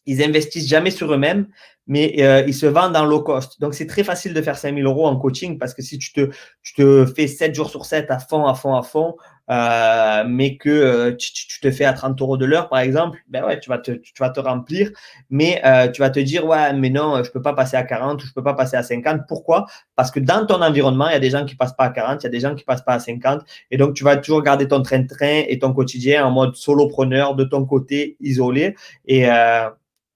[0.06, 1.46] Ils investissent jamais sur eux-mêmes,
[1.86, 3.58] mais euh, ils se vendent en low cost.
[3.60, 6.30] Donc, c'est très facile de faire 5000 euros en coaching parce que si tu te,
[6.62, 9.16] tu te fais 7 jours sur 7 à fond, à fond, à fond,
[9.50, 13.44] euh, mais que euh, tu, te fais à 30 euros de l'heure, par exemple, ben
[13.44, 14.90] ouais, tu vas te, tu vas te remplir,
[15.30, 18.22] mais euh, tu vas te dire, ouais, mais non, je peux pas passer à 40
[18.22, 19.22] ou je peux pas passer à 50.
[19.28, 19.66] Pourquoi?
[19.96, 22.22] Parce que dans ton environnement, il y a des gens qui passent pas à 40,
[22.22, 24.42] il y a des gens qui passent pas à 50, et donc tu vas toujours
[24.42, 28.74] garder ton train-train et ton quotidien en mode solopreneur de ton côté, isolé,
[29.06, 29.28] et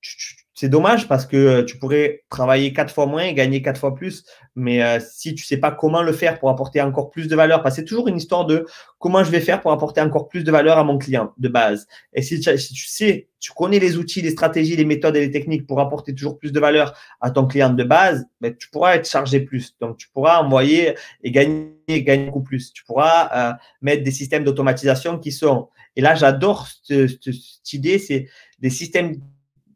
[0.01, 3.79] tu, c'est dommage parce que euh, tu pourrais travailler quatre fois moins et gagner quatre
[3.79, 4.25] fois plus.
[4.57, 7.63] Mais euh, si tu sais pas comment le faire pour apporter encore plus de valeur,
[7.63, 8.67] parce que c'est toujours une histoire de
[8.99, 11.87] comment je vais faire pour apporter encore plus de valeur à mon client de base.
[12.13, 15.65] Et si tu, sais, tu connais les outils, les stratégies, les méthodes et les techniques
[15.65, 19.09] pour apporter toujours plus de valeur à ton client de base, ben, tu pourras être
[19.09, 19.77] chargé plus.
[19.81, 22.73] Donc, tu pourras envoyer et gagner, gagner beaucoup plus.
[22.73, 25.69] Tu pourras euh, mettre des systèmes d'automatisation qui sont.
[25.95, 28.27] Et là, j'adore cette, cette idée, c'est
[28.59, 29.21] des systèmes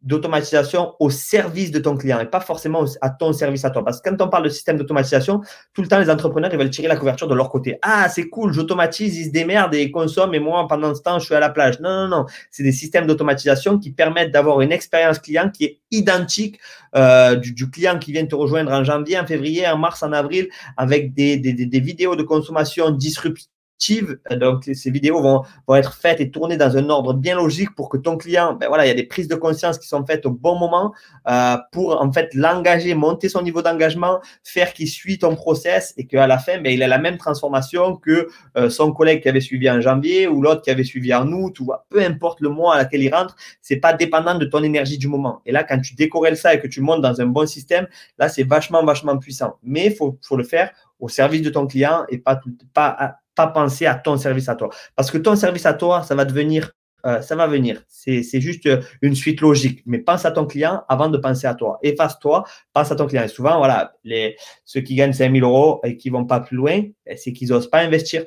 [0.02, 3.84] d'automatisation au service de ton client et pas forcément à ton service à toi.
[3.84, 5.40] Parce que quand on parle de système d'automatisation,
[5.74, 7.78] tout le temps, les entrepreneurs, ils veulent tirer la couverture de leur côté.
[7.82, 11.18] Ah, c'est cool, j'automatise, ils se démerdent et ils consomment et moi, pendant ce temps,
[11.18, 11.80] je suis à la plage.
[11.80, 12.26] Non, non, non.
[12.50, 16.58] C'est des systèmes d'automatisation qui permettent d'avoir une expérience client qui est identique
[16.96, 20.48] euh, du, client qui vient te rejoindre en janvier, en février, en mars, en avril,
[20.76, 23.48] avec des, des vidéos de consommation disruptives
[24.36, 27.88] donc, ces vidéos vont, vont, être faites et tournées dans un ordre bien logique pour
[27.88, 30.24] que ton client, ben voilà, il y a des prises de conscience qui sont faites
[30.26, 30.92] au bon moment
[31.28, 36.06] euh, pour en fait l'engager, monter son niveau d'engagement, faire qu'il suit ton process et
[36.06, 39.40] qu'à la fin, ben, il a la même transformation que euh, son collègue qui avait
[39.40, 42.74] suivi en janvier ou l'autre qui avait suivi en août ou peu importe le mois
[42.74, 45.42] à laquelle il rentre, c'est pas dépendant de ton énergie du moment.
[45.44, 48.28] Et là, quand tu décorrèles ça et que tu montes dans un bon système, là,
[48.28, 49.58] c'est vachement, vachement puissant.
[49.62, 50.70] Mais il faut, faut le faire
[51.00, 52.40] au service de ton client et pas,
[52.72, 54.70] pas pas penser à ton service à toi.
[54.96, 56.72] Parce que ton service à toi, ça va devenir,
[57.06, 57.82] euh, ça va venir.
[57.88, 58.68] C'est juste
[59.00, 59.82] une suite logique.
[59.86, 61.78] Mais pense à ton client avant de penser à toi.
[61.82, 63.24] Efface-toi, pense à ton client.
[63.24, 66.82] Et souvent, voilà, les, ceux qui gagnent 5000 euros et qui vont pas plus loin,
[67.06, 68.24] ben, c'est qu'ils n'osent pas investir.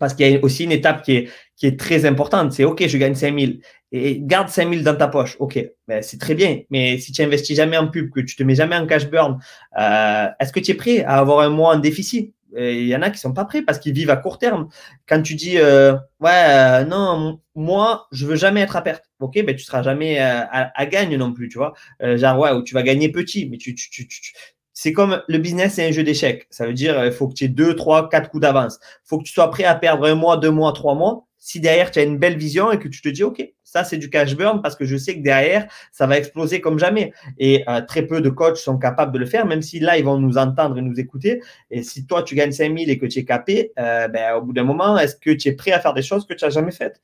[0.00, 2.52] Parce qu'il y a aussi une étape qui est, qui est très importante.
[2.52, 3.60] C'est OK, je gagne 5000
[3.92, 5.36] et garde 5000 dans ta poche.
[5.38, 6.62] OK, ben, c'est très bien.
[6.70, 9.38] Mais si tu investis jamais en pub, que tu te mets jamais en cash burn,
[9.78, 12.33] euh, est-ce que tu es prêt à avoir un mois en déficit?
[12.56, 14.68] Il y en a qui sont pas prêts parce qu'ils vivent à court terme.
[15.08, 19.44] Quand tu dis euh, ouais euh, non moi je veux jamais être à perte, ok
[19.44, 21.74] ben tu seras jamais euh, à, à, gagne non plus, tu vois.
[22.00, 24.32] genre ouais où tu vas gagner petit, mais tu, tu, tu
[24.72, 26.46] c'est comme le business, c'est un jeu d'échecs.
[26.50, 28.78] Ça veut dire il faut que tu aies deux, trois, quatre coups d'avance.
[28.82, 31.60] Il faut que tu sois prêt à perdre un mois, deux mois, trois mois si
[31.60, 34.08] derrière tu as une belle vision et que tu te dis, OK, ça c'est du
[34.08, 37.12] cash burn parce que je sais que derrière, ça va exploser comme jamais.
[37.36, 40.04] Et euh, très peu de coachs sont capables de le faire, même si là, ils
[40.06, 41.42] vont nous entendre et nous écouter.
[41.70, 44.54] Et si toi, tu gagnes 5000 et que tu es capé, euh, ben, au bout
[44.54, 46.72] d'un moment, est-ce que tu es prêt à faire des choses que tu n'as jamais
[46.72, 47.02] faites?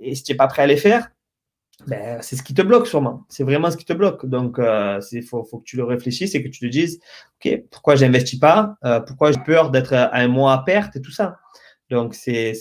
[0.00, 1.10] Et si tu n'es pas prêt à les faire,
[1.88, 3.24] ben, c'est ce qui te bloque sûrement.
[3.28, 4.24] C'est vraiment ce qui te bloque.
[4.24, 7.00] Donc, il euh, faut, faut, que tu le réfléchisses et que tu te dises,
[7.44, 8.76] OK, pourquoi j'investis pas?
[9.08, 11.38] Pourquoi j'ai peur d'être un mois à perte et tout ça?
[11.90, 12.54] Donc, c'est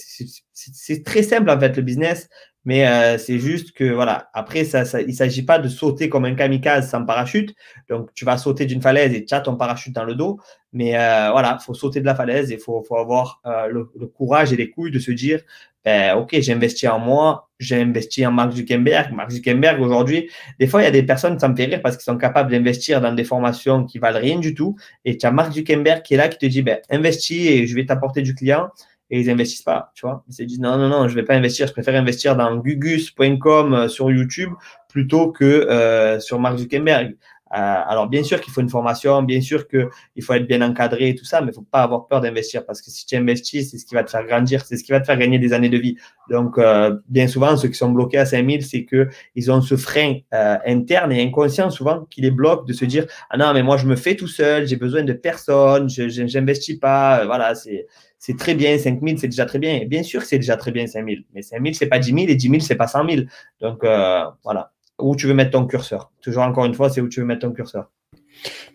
[1.05, 2.29] très simple en fait le business,
[2.65, 4.29] mais euh, c'est juste que voilà.
[4.33, 7.55] Après, ça, ça il ne s'agit pas de sauter comme un kamikaze sans parachute.
[7.89, 10.39] Donc, tu vas sauter d'une falaise et tu as ton parachute dans le dos.
[10.73, 13.67] Mais euh, voilà, il faut sauter de la falaise et il faut, faut, avoir euh,
[13.67, 15.41] le, courage et les couilles de se dire
[15.85, 19.13] ben, Ok, j'ai investi en moi, j'ai investi en Mark Zuckerberg.
[19.13, 21.95] Mark Zuckerberg, aujourd'hui, des fois, il y a des personnes, ça me fait rire parce
[21.95, 24.75] qu'ils sont capables d'investir dans des formations qui valent rien du tout.
[25.05, 27.75] Et tu as Mark Zuckerberg qui est là, qui te dit ben, Investis et je
[27.75, 28.69] vais t'apporter du client
[29.09, 30.23] et ils investissent pas, tu vois.
[30.27, 33.73] Ils se disent non, non, non, je vais pas investir, je préfère investir dans gugus.com
[33.73, 34.53] euh, sur YouTube
[34.87, 37.15] plutôt que euh, sur Mark Zuckerberg.
[37.53, 41.09] Euh, alors, bien sûr qu'il faut une formation, bien sûr qu'il faut être bien encadré
[41.09, 43.71] et tout ça, mais il faut pas avoir peur d'investir parce que si tu investis,
[43.71, 45.53] c'est ce qui va te faire grandir, c'est ce qui va te faire gagner des
[45.53, 45.95] années de vie.
[46.29, 49.75] Donc, euh, bien souvent, ceux qui sont bloqués à 5000, c'est que ils ont ce
[49.77, 53.63] frein euh, interne et inconscient souvent qui les bloque de se dire ah non, mais
[53.63, 57.87] moi je me fais tout seul, j'ai besoin de personne, je n'investis pas, voilà, c'est
[58.19, 59.85] c'est très bien, 5 000, c'est déjà très bien.
[59.85, 62.19] Bien sûr c'est déjà très bien 5 000, mais 5 000, c'est pas 10 000
[62.27, 63.21] et 10 000, c'est pas 100 000.
[63.61, 64.71] Donc, euh, voilà.
[64.99, 66.11] Où tu veux mettre ton curseur.
[66.21, 67.89] Toujours encore une fois, c'est où tu veux mettre ton curseur.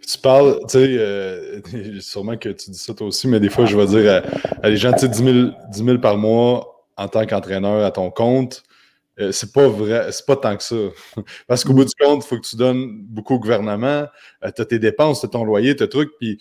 [0.07, 1.61] Tu parles, tu sais, euh,
[2.01, 4.23] sûrement que tu dis ça toi aussi, mais des fois, je vais dire
[4.63, 5.55] à, les gens, tu sais, 10
[5.85, 8.63] 000, par mois en tant qu'entraîneur à ton compte,
[9.21, 10.77] euh, c'est pas vrai, c'est pas tant que ça.
[11.47, 14.07] Parce qu'au bout du compte, il faut que tu donnes beaucoup au gouvernement,
[14.45, 16.39] euh, tu as tes dépenses, tu as ton loyer, tu as trucs, puis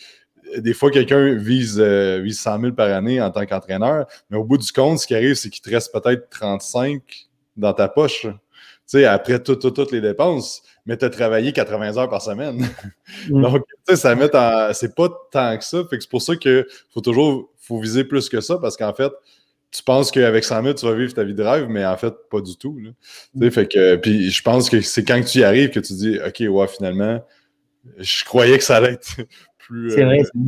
[0.58, 4.72] des fois, quelqu'un vise, 100 000 par année en tant qu'entraîneur, mais au bout du
[4.72, 7.02] compte, ce qui arrive, c'est qu'il te reste peut-être 35
[7.56, 8.28] dans ta poche.
[8.88, 12.68] Tu sais, après toutes les dépenses mais tu as travaillé 80 heures par semaine.
[13.30, 13.42] Mm.
[13.42, 14.74] Donc, tu sais, ça met en.
[14.74, 15.84] C'est pas tant que ça.
[15.90, 18.94] Fait que c'est pour ça qu'il faut toujours faut viser plus que ça parce qu'en
[18.94, 19.12] fait,
[19.72, 22.14] tu penses qu'avec 100 000, tu vas vivre ta vie de rêve, mais en fait,
[22.30, 22.78] pas du tout.
[23.34, 23.50] Mm.
[23.50, 26.44] Fait que, puis je pense que c'est quand tu y arrives que tu dis OK,
[26.48, 27.26] ouais, finalement,
[27.98, 29.16] je croyais que ça allait être
[29.60, 29.92] plus.
[29.92, 30.20] C'est vrai.
[30.20, 30.40] Euh,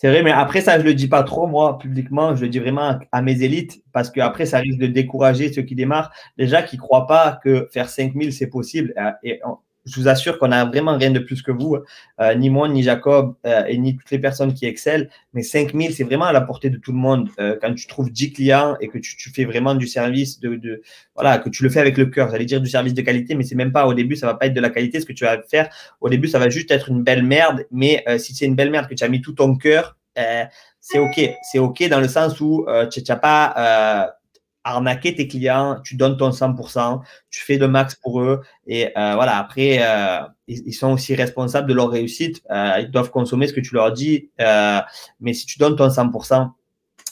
[0.00, 2.34] c'est vrai, mais après, ça, je le dis pas trop, moi, publiquement.
[2.34, 5.60] Je le dis vraiment à mes élites parce que après, ça risque de décourager ceux
[5.60, 6.10] qui démarrent.
[6.38, 8.94] Déjà, qui croient pas que faire 5000, c'est possible.
[9.22, 9.42] Et
[9.86, 11.78] je vous assure qu'on n'a vraiment rien de plus que vous,
[12.20, 15.06] euh, ni moi, ni Jacob, euh, et ni toutes les personnes qui excellent.
[15.32, 17.28] Mais 5000, c'est vraiment à la portée de tout le monde.
[17.38, 20.82] Euh, quand tu trouves 10 clients et que tu, fais vraiment du service, de,
[21.14, 23.44] voilà, que tu le fais avec le cœur, j'allais dire du service de qualité, mais
[23.44, 25.24] c'est même pas au début, ça va pas être de la qualité ce que tu
[25.24, 25.70] vas faire.
[26.00, 27.66] Au début, ça va juste être une belle merde.
[27.70, 29.96] Mais si c'est une belle merde que tu as mis tout ton cœur,
[30.80, 31.20] c'est OK.
[31.50, 34.19] C'est OK dans le sens où tu n'as pas
[34.64, 37.00] arnaquer tes clients, tu donnes ton 100%,
[37.30, 38.42] tu fais le max pour eux.
[38.66, 42.42] Et euh, voilà, après, euh, ils, sont aussi responsables de leur réussite.
[42.50, 44.30] Euh, ils doivent consommer ce que tu leur dis.
[44.38, 46.50] mais si tu donnes ton 100%,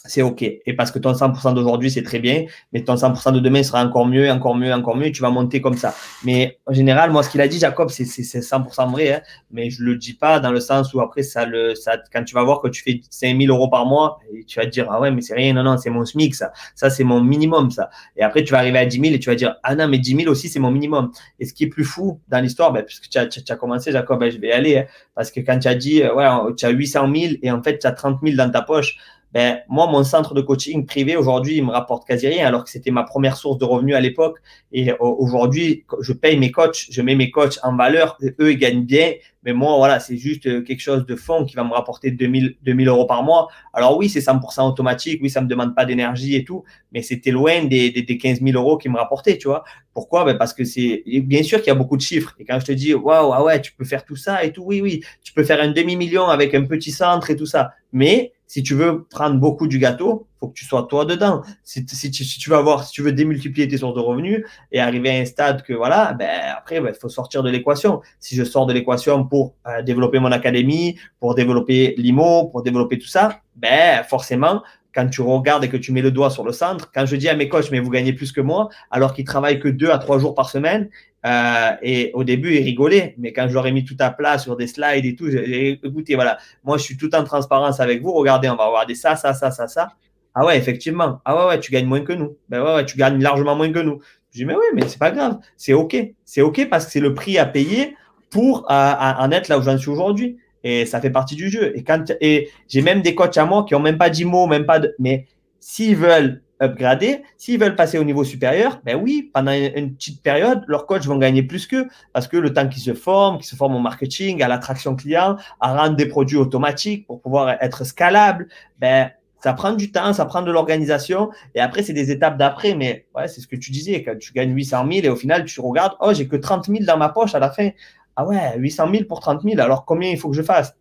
[0.09, 0.41] c'est OK.
[0.41, 3.85] Et parce que ton 100% d'aujourd'hui, c'est très bien, mais ton 100% de demain sera
[3.85, 5.93] encore mieux, encore mieux, encore mieux, tu vas monter comme ça.
[6.23, 9.83] Mais en général, moi, ce qu'il a dit, Jacob, c'est 100% vrai, hein, mais je
[9.83, 12.59] le dis pas dans le sens où après, ça, le, ça, quand tu vas voir
[12.59, 15.35] que tu fais 5000 euros par mois, tu vas te dire, ah ouais, mais c'est
[15.35, 16.51] rien, non, non, c'est mon SMIC, ça.
[16.73, 17.91] Ça, c'est mon minimum, ça.
[18.17, 19.99] Et après, tu vas arriver à 10 000 et tu vas dire, ah non, mais
[19.99, 21.11] 10 000 aussi, c'est mon minimum.
[21.39, 24.19] Et ce qui est plus fou dans l'histoire, ben, puisque tu as, as, commencé, Jacob,
[24.19, 26.69] ben, je vais y aller, hein, parce que quand tu as dit, ouais, tu as
[26.69, 28.97] 800 000 et en fait, tu as 30 000 dans ta poche,
[29.33, 32.69] ben, moi, mon centre de coaching privé, aujourd'hui, il me rapporte quasi rien, alors que
[32.69, 34.39] c'était ma première source de revenus à l'époque.
[34.71, 38.85] Et aujourd'hui, je paye mes coachs, je mets mes coachs en valeur, eux, ils gagnent
[38.85, 39.13] bien.
[39.43, 42.87] Mais moi, voilà, c'est juste quelque chose de fond qui va me rapporter 2000, 2000
[42.87, 43.47] euros par mois.
[43.73, 47.31] Alors oui, c'est 100% automatique, oui, ça me demande pas d'énergie et tout, mais c'était
[47.31, 49.63] loin des, des, des 15 000 euros qui me rapportaient, tu vois.
[49.93, 50.25] Pourquoi?
[50.25, 52.35] Ben Parce que c'est bien sûr qu'il y a beaucoup de chiffres.
[52.39, 54.63] Et quand je te dis, waouh, ah ouais, tu peux faire tout ça et tout,
[54.63, 57.71] oui, oui, tu peux faire un demi-million avec un petit centre et tout ça.
[57.93, 61.43] Mais si tu veux prendre beaucoup du gâteau, faut que tu sois toi dedans.
[61.63, 65.11] Si, si, tu, veux avoir, si tu veux démultiplier tes sources de revenus et arriver
[65.11, 66.27] à un stade que voilà, ben
[66.57, 68.01] après, il ben, faut sortir de l'équation.
[68.19, 72.97] Si je sors de l'équation pour euh, développer mon académie, pour développer l'IMO, pour développer
[72.97, 74.63] tout ça, ben forcément,
[74.95, 77.29] quand tu regardes et que tu mets le doigt sur le centre, quand je dis
[77.29, 79.99] à mes coachs, mais vous gagnez plus que moi, alors qu'ils travaillent que deux à
[79.99, 80.89] trois jours par semaine,
[81.25, 84.37] euh, et au début, ils rigolaient, mais quand je leur ai mis tout à plat
[84.37, 88.01] sur des slides et tout, j'ai écoutez, voilà, moi je suis tout en transparence avec
[88.01, 89.89] vous, regardez, on va regarder ça, ça, ça, ça, ça.
[90.35, 91.21] Ah ouais, effectivement.
[91.25, 92.37] Ah ouais, ouais, tu gagnes moins que nous.
[92.47, 93.99] Ben ouais, ouais, tu gagnes largement moins que nous.
[94.31, 95.97] Je dis, mais oui, mais c'est pas grave, c'est OK.
[96.23, 97.95] C'est OK parce que c'est le prix à payer
[98.29, 100.37] pour euh, en être là où j'en suis aujourd'hui.
[100.63, 101.77] Et ça fait partie du jeu.
[101.77, 104.45] Et, quand, et j'ai même des coachs à moi qui ont même pas 10 mots,
[104.45, 104.93] même pas de.
[104.99, 105.25] Mais
[105.59, 110.63] s'ils veulent upgrader, s'ils veulent passer au niveau supérieur, ben oui, pendant une, petite période,
[110.67, 113.55] leurs coachs vont gagner plus qu'eux parce que le temps qu'ils se forment, qu'ils se
[113.55, 118.47] forment au marketing, à l'attraction client, à rendre des produits automatiques pour pouvoir être scalable,
[118.79, 121.29] ben ça prend du temps, ça prend de l'organisation.
[121.55, 122.75] Et après, c'est des étapes d'après.
[122.75, 124.03] Mais ouais, c'est ce que tu disais.
[124.03, 126.79] Quand tu gagnes 800 000 et au final, tu regardes, oh, j'ai que 30 000
[126.83, 127.69] dans ma poche à la fin.
[128.15, 130.75] Ah ouais, 800 000 pour 30 000, alors combien il faut que je fasse?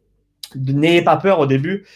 [0.56, 1.86] N'ayez pas peur au début.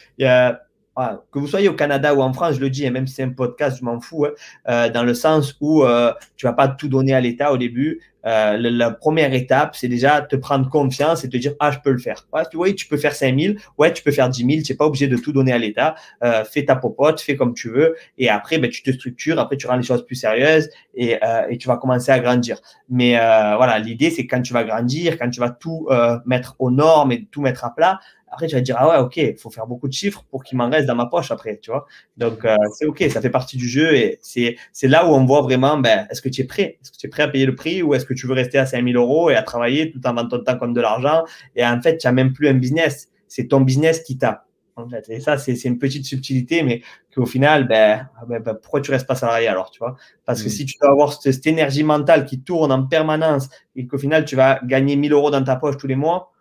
[0.97, 3.23] Que vous soyez au Canada ou en France, je le dis, et même si c'est
[3.23, 4.33] un podcast, je m'en fous, hein,
[4.69, 8.01] euh, dans le sens où euh, tu vas pas tout donner à l'État au début.
[8.25, 11.91] Euh, la, première étape, c'est déjà te prendre confiance et te dire, ah, je peux
[11.91, 12.27] le faire.
[12.33, 14.73] Ouais, tu, oui, tu peux faire 5 000, ouais, tu peux faire 10 000, tu
[14.73, 15.97] n'es pas obligé de tout donner à l'État.
[16.23, 17.97] Euh, fais ta popote, fais comme tu veux.
[18.19, 21.47] Et après, ben, tu te structures, après, tu rends les choses plus sérieuses et, euh,
[21.51, 22.61] et tu vas commencer à grandir.
[22.89, 25.89] Mais voilà, l'idée, c'est quand tu vas grandir, quand tu vas tout
[26.27, 28.01] mettre aux normes et tout mettre à plat,
[28.33, 30.43] après, tu vas te dire, ah ouais, ok, il faut faire beaucoup de chiffres pour
[30.43, 31.85] qu'il m'en reste dans ma poche après, tu vois.
[32.17, 35.43] Donc, euh, c'est ok, ça fait partie du jeu et c'est là où on voit
[35.43, 36.79] vraiment, ben, est-ce que tu es prêt?
[36.81, 38.57] Est-ce que tu es prêt à payer le prix ou est-ce que tu veux rester
[38.57, 41.25] à 5000 euros et à travailler tout en vendant ton temps comme de l'argent?
[41.57, 43.11] Et en fait, tu n'as même plus un business.
[43.29, 44.47] C'est ton business qui t'a.
[44.77, 45.07] En fait.
[45.11, 46.81] Et ça, c'est une petite subtilité, mais
[47.15, 49.97] qu'au final, ben, ah ben, ben, pourquoi tu restes pas salarié alors, tu vois?
[50.25, 50.53] Parce que mm.
[50.53, 54.25] si tu dois avoir cette, cette, énergie mentale qui tourne en permanence et qu'au final,
[54.25, 56.32] tu vas gagner 1000 euros dans ta poche tous les mois,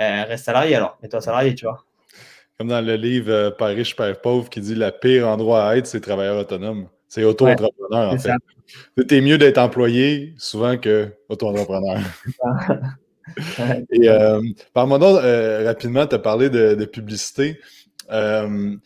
[0.00, 1.84] euh, reste salarié alors, mets-toi salarié, tu vois.
[2.58, 5.76] Comme dans le livre euh, Père riche, Père pauvre qui dit le pire endroit à
[5.76, 6.88] être, c'est travailleur autonome.
[7.08, 8.32] C'est auto-entrepreneur, en fait.
[9.08, 11.98] C'est mieux d'être employé souvent que auto-entrepreneur.
[13.90, 14.40] Et euh,
[14.72, 17.60] par donc euh, rapidement, tu as parlé de, publicité.
[18.10, 18.76] Euh,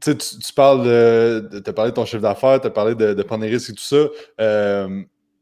[0.00, 3.22] tu, tu, parles de, as parlé de ton chiffre d'affaires, tu as parlé de, de,
[3.22, 4.86] prendre des risques et tout ça.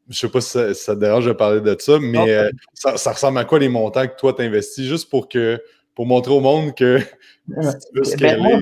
[0.09, 3.11] Euh, je sais pas si ça, te dérange de parler de ça, mais euh, ça,
[3.11, 5.61] ressemble à quoi les montants que toi tu investis juste pour que
[5.95, 6.99] pour montrer au monde que
[8.03, 8.59] si tu veux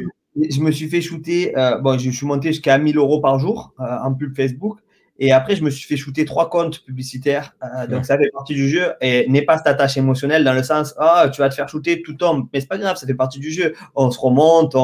[0.50, 4.14] je me suis fait shooter, bon, je suis monté jusqu'à 1000 euros par jour en
[4.14, 4.78] pub Facebook.
[5.20, 7.54] Et après, je me suis fait shooter trois comptes publicitaires.
[7.62, 8.94] Euh, donc, ça fait partie du jeu.
[9.02, 12.02] Et n'est pas cette attache émotionnelle dans le sens, ah, tu vas te faire shooter,
[12.02, 12.48] tout tombe.
[12.54, 13.76] Mais c'est pas grave, ça fait partie du jeu.
[13.96, 14.76] On se remonte,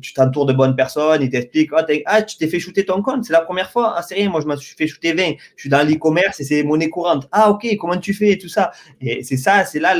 [0.00, 3.24] tu t'entoures de bonnes personnes, ils t'expliquent, ah, ah, tu t'es fait shooter ton compte,
[3.24, 3.94] c'est la première fois.
[3.96, 5.32] Ah, c'est rien, moi, je me suis fait shooter 20.
[5.56, 7.28] Je suis dans l'e-commerce et c'est monnaie courante.
[7.30, 8.72] Ah, ok, comment tu fais et tout ça?
[9.02, 9.94] Et c'est ça, c'est là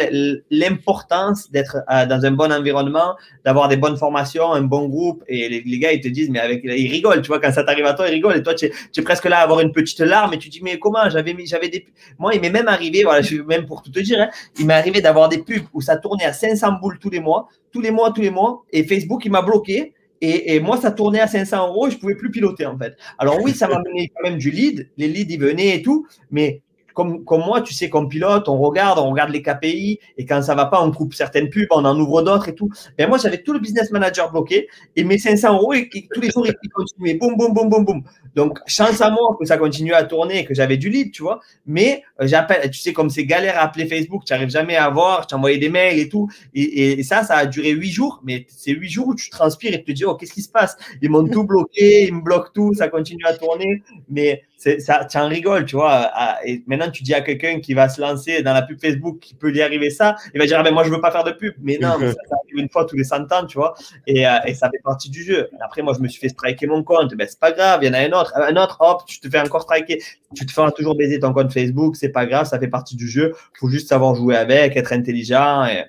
[0.50, 3.14] l'importance d'être euh, dans un bon environnement,
[3.44, 5.22] d'avoir des bonnes formations, un bon groupe.
[5.28, 7.84] Et les, gars, ils te disent, mais avec, ils rigolent, tu vois, quand ça t'arrive
[7.84, 8.38] à toi, ils rigolent.
[8.38, 10.48] Et toi, tu es, tu es presque là à avoir une petite larme et tu
[10.48, 11.86] dis mais comment j'avais mis j'avais des
[12.18, 14.74] moi il m'est même arrivé voilà je, même pour tout te dire hein, il m'est
[14.74, 17.90] arrivé d'avoir des pubs où ça tournait à 500 boules tous les mois tous les
[17.90, 21.66] mois tous les mois et Facebook il m'a bloqué et, moi, ça tournait à 500
[21.66, 22.96] euros et je pouvais plus piloter en fait.
[23.18, 24.88] Alors oui, ça m'a mené quand même du lead.
[24.96, 26.06] Les leads, ils venaient et tout.
[26.30, 26.62] Mais
[26.94, 30.54] comme, moi, tu sais, comme pilote, on regarde, on regarde les KPI et quand ça
[30.54, 32.70] va pas, on coupe certaines pubs, on en ouvre d'autres et tout.
[32.98, 35.72] Mais moi, j'avais tout le business manager bloqué et mes 500 euros
[36.12, 37.14] tous les jours, ils continuaient.
[37.14, 38.02] Boum, boum, boum, boum, boum.
[38.34, 41.40] Donc, chance à moi que ça continue à tourner, que j'avais du lead, tu vois.
[41.66, 44.88] Mais euh, j'appelle, tu sais, comme c'est galère à appeler Facebook, tu n'arrives jamais à
[44.90, 46.28] voir, tu envoyé des mails et tout.
[46.54, 48.20] Et, ça, ça a duré huit jours.
[48.24, 50.50] Mais c'est huit jours où tu transpires et tu te dis, oh, qu'est-ce qui se
[50.50, 50.76] passe?
[51.00, 53.82] Ils m'ont tout bloqué, ils me bloquent tout, ça continue à tourner.
[54.08, 56.10] Mais ça, tu en rigoles, tu vois.
[56.44, 59.34] Et maintenant, tu dis à quelqu'un qui va se lancer dans la pub Facebook, qui
[59.34, 61.32] peut lui arriver ça, il va dire, ah ben, moi, je veux pas faire de
[61.32, 61.54] pub.
[61.60, 63.74] Mais non, ça, arrive une fois tous les 100 ans, tu vois.
[64.06, 65.48] Et, euh, et, ça fait partie du jeu.
[65.60, 67.14] Après, moi, je me suis fait striker mon compte.
[67.14, 68.32] Ben, c'est pas grave, il y en a un autre.
[68.36, 70.02] Un autre, hop, tu te fais encore striker.
[70.34, 73.08] Tu te feras toujours baiser ton compte Facebook, c'est pas grave, ça fait partie du
[73.08, 73.34] jeu.
[73.58, 75.64] faut juste savoir jouer avec, être intelligent.
[75.66, 75.84] Et,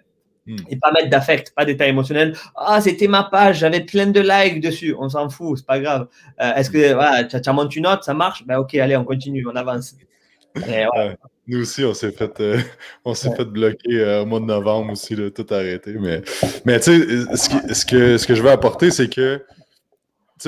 [0.48, 0.56] hmm.
[0.70, 2.36] et pas mettre d'affect, pas d'état émotionnel.
[2.56, 4.96] Ah, c'était ma page, j'avais plein de likes dessus.
[5.00, 6.08] On s'en fout, c'est pas grave.
[6.42, 8.46] Euh, est-ce que voilà, tu monté une note, ça marche?
[8.46, 9.96] Ben ok, allez, on continue, on avance.
[11.48, 12.58] Nous aussi, on s'est fait, euh,
[13.06, 15.96] on s'est fait bloquer euh, au mois de novembre aussi, là, tout arrêté.
[16.00, 16.22] Mais,
[16.66, 19.42] mais tu sais, ce, ce, que, ce que je veux apporter, c'est que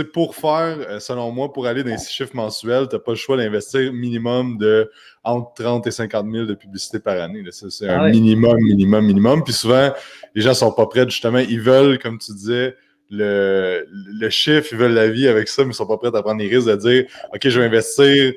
[0.03, 3.12] pour faire, euh, selon moi, pour aller dans les six chiffres mensuels, tu n'as pas
[3.12, 4.91] le choix d'investir minimum de
[5.24, 7.43] entre 30 et 50 000 de publicité par année.
[7.51, 9.43] C'est un ah minimum, minimum, minimum.
[9.43, 9.93] Puis souvent,
[10.34, 11.39] les gens ne sont pas prêts, justement.
[11.39, 12.76] Ils veulent, comme tu disais,
[13.10, 16.16] le, le, chiffre, ils veulent la vie avec ça, mais ils ne sont pas prêts
[16.16, 18.34] à prendre les risques de dire OK, je vais investir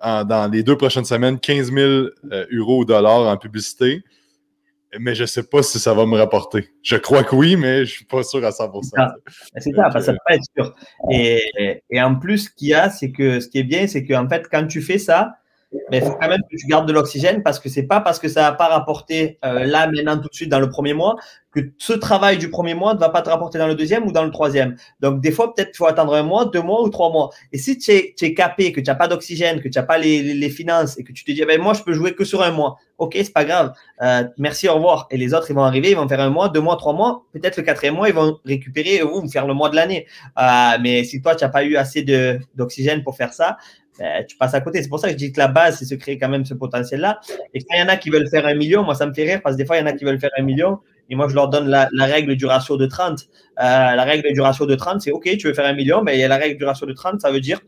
[0.00, 4.02] dans les deux prochaines semaines 15 000 euh, euros ou dollars en publicité
[4.98, 6.68] mais je ne sais pas si ça va me rapporter.
[6.82, 8.80] Je crois que oui, mais je ne suis pas sûr à 100%.
[9.56, 10.74] C'est ça, parce que ça peut pas être sûr.
[11.10, 14.04] Et, et en plus, ce qu'il y a, c'est que ce qui est bien, c'est
[14.04, 15.34] qu'en fait, quand tu fais ça,
[15.90, 18.18] mais il faut quand même que tu gardes de l'oxygène parce que c'est pas parce
[18.18, 21.16] que ça va pas rapporté euh, là maintenant tout de suite dans le premier mois
[21.52, 24.12] que ce travail du premier mois ne va pas te rapporter dans le deuxième ou
[24.12, 24.76] dans le troisième.
[25.00, 27.30] Donc des fois peut-être faut attendre un mois, deux mois ou trois mois.
[27.52, 29.98] Et si tu es, es capé, que tu n'as pas d'oxygène, que tu n'as pas
[29.98, 32.42] les, les, finances et que tu te dis ben moi je peux jouer que sur
[32.42, 35.06] un mois, ok c'est pas grave, euh, merci au revoir.
[35.10, 37.24] Et les autres ils vont arriver, ils vont faire un mois, deux mois, trois mois,
[37.32, 40.06] peut-être le quatrième mois ils vont récupérer vous faire le mois de l'année.
[40.38, 42.02] Euh, mais si toi tu n'as pas eu assez
[42.54, 43.56] d'oxygène pour faire ça,
[44.00, 44.82] ben, tu passes à côté.
[44.82, 46.54] C'est pour ça que je dis que la base, c'est se créer quand même ce
[46.54, 47.20] potentiel-là.
[47.54, 49.24] Et quand il y en a qui veulent faire un million, moi, ça me fait
[49.24, 50.78] rire parce que des fois, il y en a qui veulent faire un million
[51.10, 53.18] et moi, je leur donne la, règle du ratio de 30.
[53.20, 53.24] Euh,
[53.58, 56.20] la règle du ratio de 30, c'est OK, tu veux faire un million, mais il
[56.20, 57.60] y a la règle du ratio de 30, ça veut dire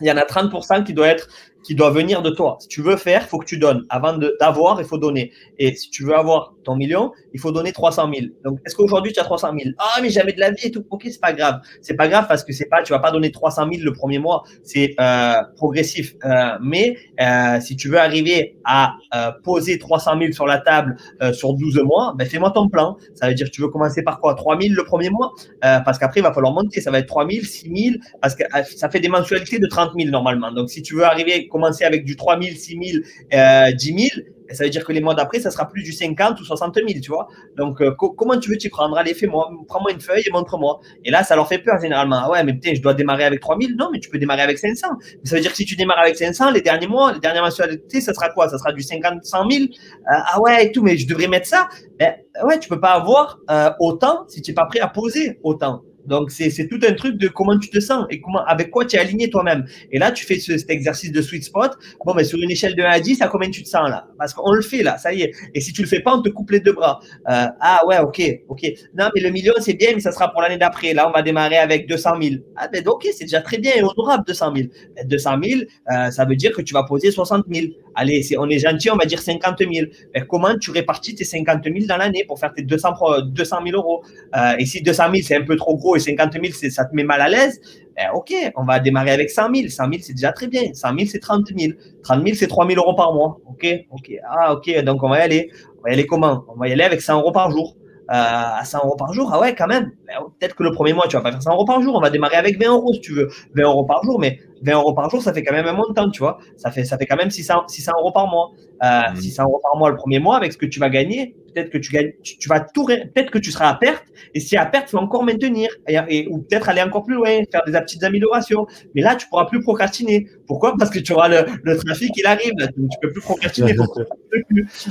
[0.00, 1.28] il y en a 30% qui doit être
[1.64, 2.56] qui doit venir de toi.
[2.60, 3.84] Si tu veux faire, il faut que tu donnes.
[3.88, 5.32] Avant d'avoir, il faut donner.
[5.58, 8.26] Et si tu veux avoir ton million, il faut donner 300 000.
[8.44, 10.84] Donc, est-ce qu'aujourd'hui, tu as 300 000 Ah, mais jamais de la vie et tout.
[10.90, 11.60] Ok, c'est pas grave.
[11.80, 14.18] C'est pas grave parce que c'est pas, tu vas pas donner 300 000 le premier
[14.18, 14.42] mois.
[14.62, 16.14] C'est euh, progressif.
[16.24, 20.96] Euh, mais euh, si tu veux arriver à euh, poser 300 000 sur la table
[21.22, 22.96] euh, sur 12 mois, ben, fais-moi ton plan.
[23.14, 24.34] Ça veut dire que tu veux commencer par quoi?
[24.34, 25.32] 3 000 le premier mois?
[25.64, 26.80] Euh, Parce qu'après, il va falloir monter.
[26.80, 28.44] Ça va être 3 000, 6 000 parce que
[28.76, 30.52] ça fait des mensualités de 30 000 normalement.
[30.52, 34.26] Donc, si tu veux arriver commencer avec du 3 000, 6 000, euh, 10 000,
[34.50, 36.86] ça veut dire que les mois d'après, ça sera plus du 50 ou 60 000,
[37.02, 37.28] tu vois.
[37.56, 40.80] Donc, euh, comment tu veux t'y prendre Allez, fais-moi, prends-moi une feuille et montre-moi.
[41.04, 42.20] Et là, ça leur fait peur généralement.
[42.24, 43.72] Ah ouais, mais putain, je dois démarrer avec 3 000.
[43.78, 44.86] Non, mais tu peux démarrer avec 500.
[45.00, 47.42] Mais ça veut dire que si tu démarres avec 500, les derniers mois, les dernières
[47.42, 48.48] mensualités, ça sera quoi?
[48.48, 49.64] Ça sera du 50, 100 000
[50.06, 51.68] Ah ouais, et tout, mais je devrais mettre ça.
[51.98, 55.38] Ben, ouais, tu peux pas avoir euh, autant si tu n'es pas prêt à poser
[55.42, 55.82] autant.
[56.06, 58.96] Donc, c'est tout un truc de comment tu te sens et comment, avec quoi tu
[58.96, 59.64] es aligné toi-même.
[59.90, 61.72] Et là, tu fais cet exercice de sweet spot.
[62.04, 64.06] Bon, mais sur une échelle de 1 à 10, à combien tu te sens là?
[64.18, 65.32] Parce qu'on le fait là, ça y est.
[65.54, 67.00] Et si tu le fais pas, on te coupe les deux bras.
[67.28, 68.62] Euh, ah ouais, ok, ok.
[68.94, 70.94] Non, mais le million, c'est bien, mais ça sera pour l'année d'après.
[70.94, 72.34] Là, on va démarrer avec 200 000.
[72.56, 74.68] Ah ben ok, c'est déjà très bien et honorable 200 000.
[75.04, 75.60] 200 000,
[75.92, 77.66] euh, ça veut dire que tu vas poser 60 000.
[77.94, 79.86] Allez, on est gentil, on va dire 50 000.
[80.14, 82.94] Mais comment tu répartis tes 50 000 dans l'année pour faire tes 200,
[83.26, 84.02] 200 000 euros?
[84.36, 86.94] Euh, Et si 200 000, c'est un peu trop gros et 50 000, ça te
[86.94, 87.60] met mal à l'aise,
[87.96, 89.68] ben, ok, on va démarrer avec 100 000.
[89.68, 90.72] 100 000, c'est déjà très bien.
[90.72, 91.72] 100 000, c'est 30 000.
[92.02, 93.38] 30 000, c'est 3 000 euros par mois.
[93.46, 94.12] Ok, ok.
[94.28, 95.50] Ah, ok, donc on va y aller.
[95.78, 96.44] On va y aller comment?
[96.48, 97.76] On va y aller avec 100 euros par jour.
[98.10, 99.92] Euh, à 100 euros par jour, ah ouais, quand même.
[100.06, 101.94] Ben, peut-être que le premier mois, tu vas pas faire 100 euros par jour.
[101.94, 103.28] On va démarrer avec 20 euros si tu veux.
[103.54, 106.10] 20 euros par jour, mais 20 euros par jour, ça fait quand même un montant,
[106.10, 106.38] tu vois.
[106.56, 108.50] Ça fait, ça fait quand même 600, 600 euros par mois.
[108.82, 109.46] Euh, 600 mmh.
[109.46, 111.36] euros par mois le premier mois avec ce que tu vas gagner.
[111.54, 114.04] Peut-être que tu gagnes, tu, vas tout, peut-être que tu seras à perte.
[114.34, 117.42] Et si à perte, tu vas encore maintenir et, ou peut-être aller encore plus loin,
[117.50, 118.66] faire des petites améliorations.
[118.94, 120.26] Mais là, tu pourras plus procrastiner.
[120.48, 120.76] Pourquoi?
[120.76, 122.52] Parce que tu auras le, le trafic, il arrive.
[122.58, 123.72] Là, tu peux plus procrastiner.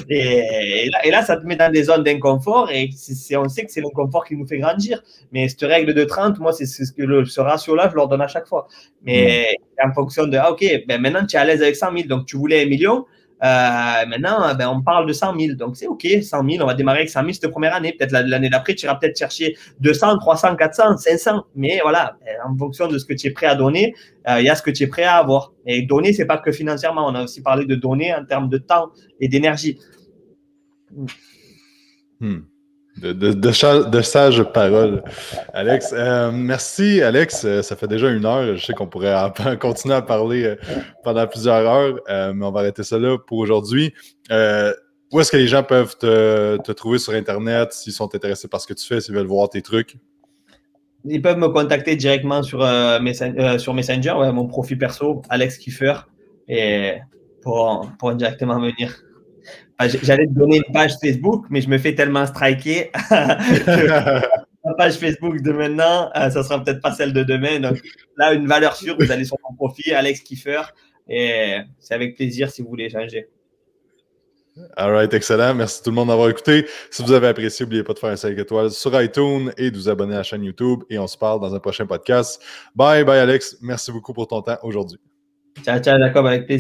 [0.10, 2.70] et, là, et, là, ça te met dans des zones d'inconfort.
[2.72, 5.04] Et c'est, on sait que c'est l'inconfort qui nous fait grandir.
[5.34, 8.22] Mais cette règle de 30, moi, c'est ce que le, ce ratio-là, je leur donne
[8.22, 8.68] à chaque fois.
[9.04, 9.61] Mais mmh.
[9.84, 12.26] En fonction de, ah, OK, ben maintenant, tu es à l'aise avec 100 000, donc
[12.26, 13.06] tu voulais un million.
[13.44, 15.54] Euh, maintenant, ben, on parle de 100 000.
[15.56, 16.64] Donc, c'est OK, 100 000.
[16.64, 17.94] On va démarrer avec 100 000 cette première année.
[17.98, 21.46] Peut-être l'année d'après, tu iras peut-être chercher 200, 300, 400, 500.
[21.56, 23.96] Mais voilà, ben, en fonction de ce que tu es prêt à donner,
[24.30, 25.54] euh, il y a ce que tu es prêt à avoir.
[25.66, 27.08] Et donner, c'est pas que financièrement.
[27.08, 29.80] On a aussi parlé de donner en termes de temps et d'énergie.
[32.20, 32.42] Hmm.
[33.02, 35.04] De, sages paroles.
[35.54, 37.44] Alex, euh, merci, Alex.
[37.46, 38.56] Euh, ça fait déjà une heure.
[38.56, 39.16] Je sais qu'on pourrait
[39.60, 40.56] continuer à parler euh,
[41.04, 43.94] pendant plusieurs heures, mais on va arrêter ça là pour aujourd'hui.
[44.30, 48.68] où est-ce que les gens peuvent te, trouver sur Internet s'ils sont intéressés par ce
[48.68, 49.98] que tu fais, s'ils veulent voir tes trucs?
[51.04, 55.96] Ils peuvent me contacter directement sur, Messenger, mon profil perso, Alex Kiefer,
[56.48, 56.98] et
[57.42, 59.04] pour directement venir.
[59.84, 64.94] Ah, j'allais te donner une page Facebook, mais je me fais tellement striker la page
[64.94, 67.60] Facebook de maintenant, euh, ça sera peut-être pas celle de demain.
[67.60, 67.82] Donc
[68.16, 70.62] là, une valeur sûre, vous allez sur mon profil, Alex Kiefer,
[71.10, 73.28] et c'est avec plaisir si vous voulez changer.
[74.78, 75.56] All right, excellent.
[75.56, 76.68] Merci tout le monde d'avoir écouté.
[76.92, 79.78] Si vous avez apprécié, n'oubliez pas de faire un 5 étoiles sur iTunes et de
[79.78, 80.84] vous abonner à la chaîne YouTube.
[80.92, 82.40] Et on se parle dans un prochain podcast.
[82.76, 83.58] Bye, bye, Alex.
[83.62, 85.00] Merci beaucoup pour ton temps aujourd'hui.
[85.64, 86.60] Ciao, ciao, Jacob, avec plaisir.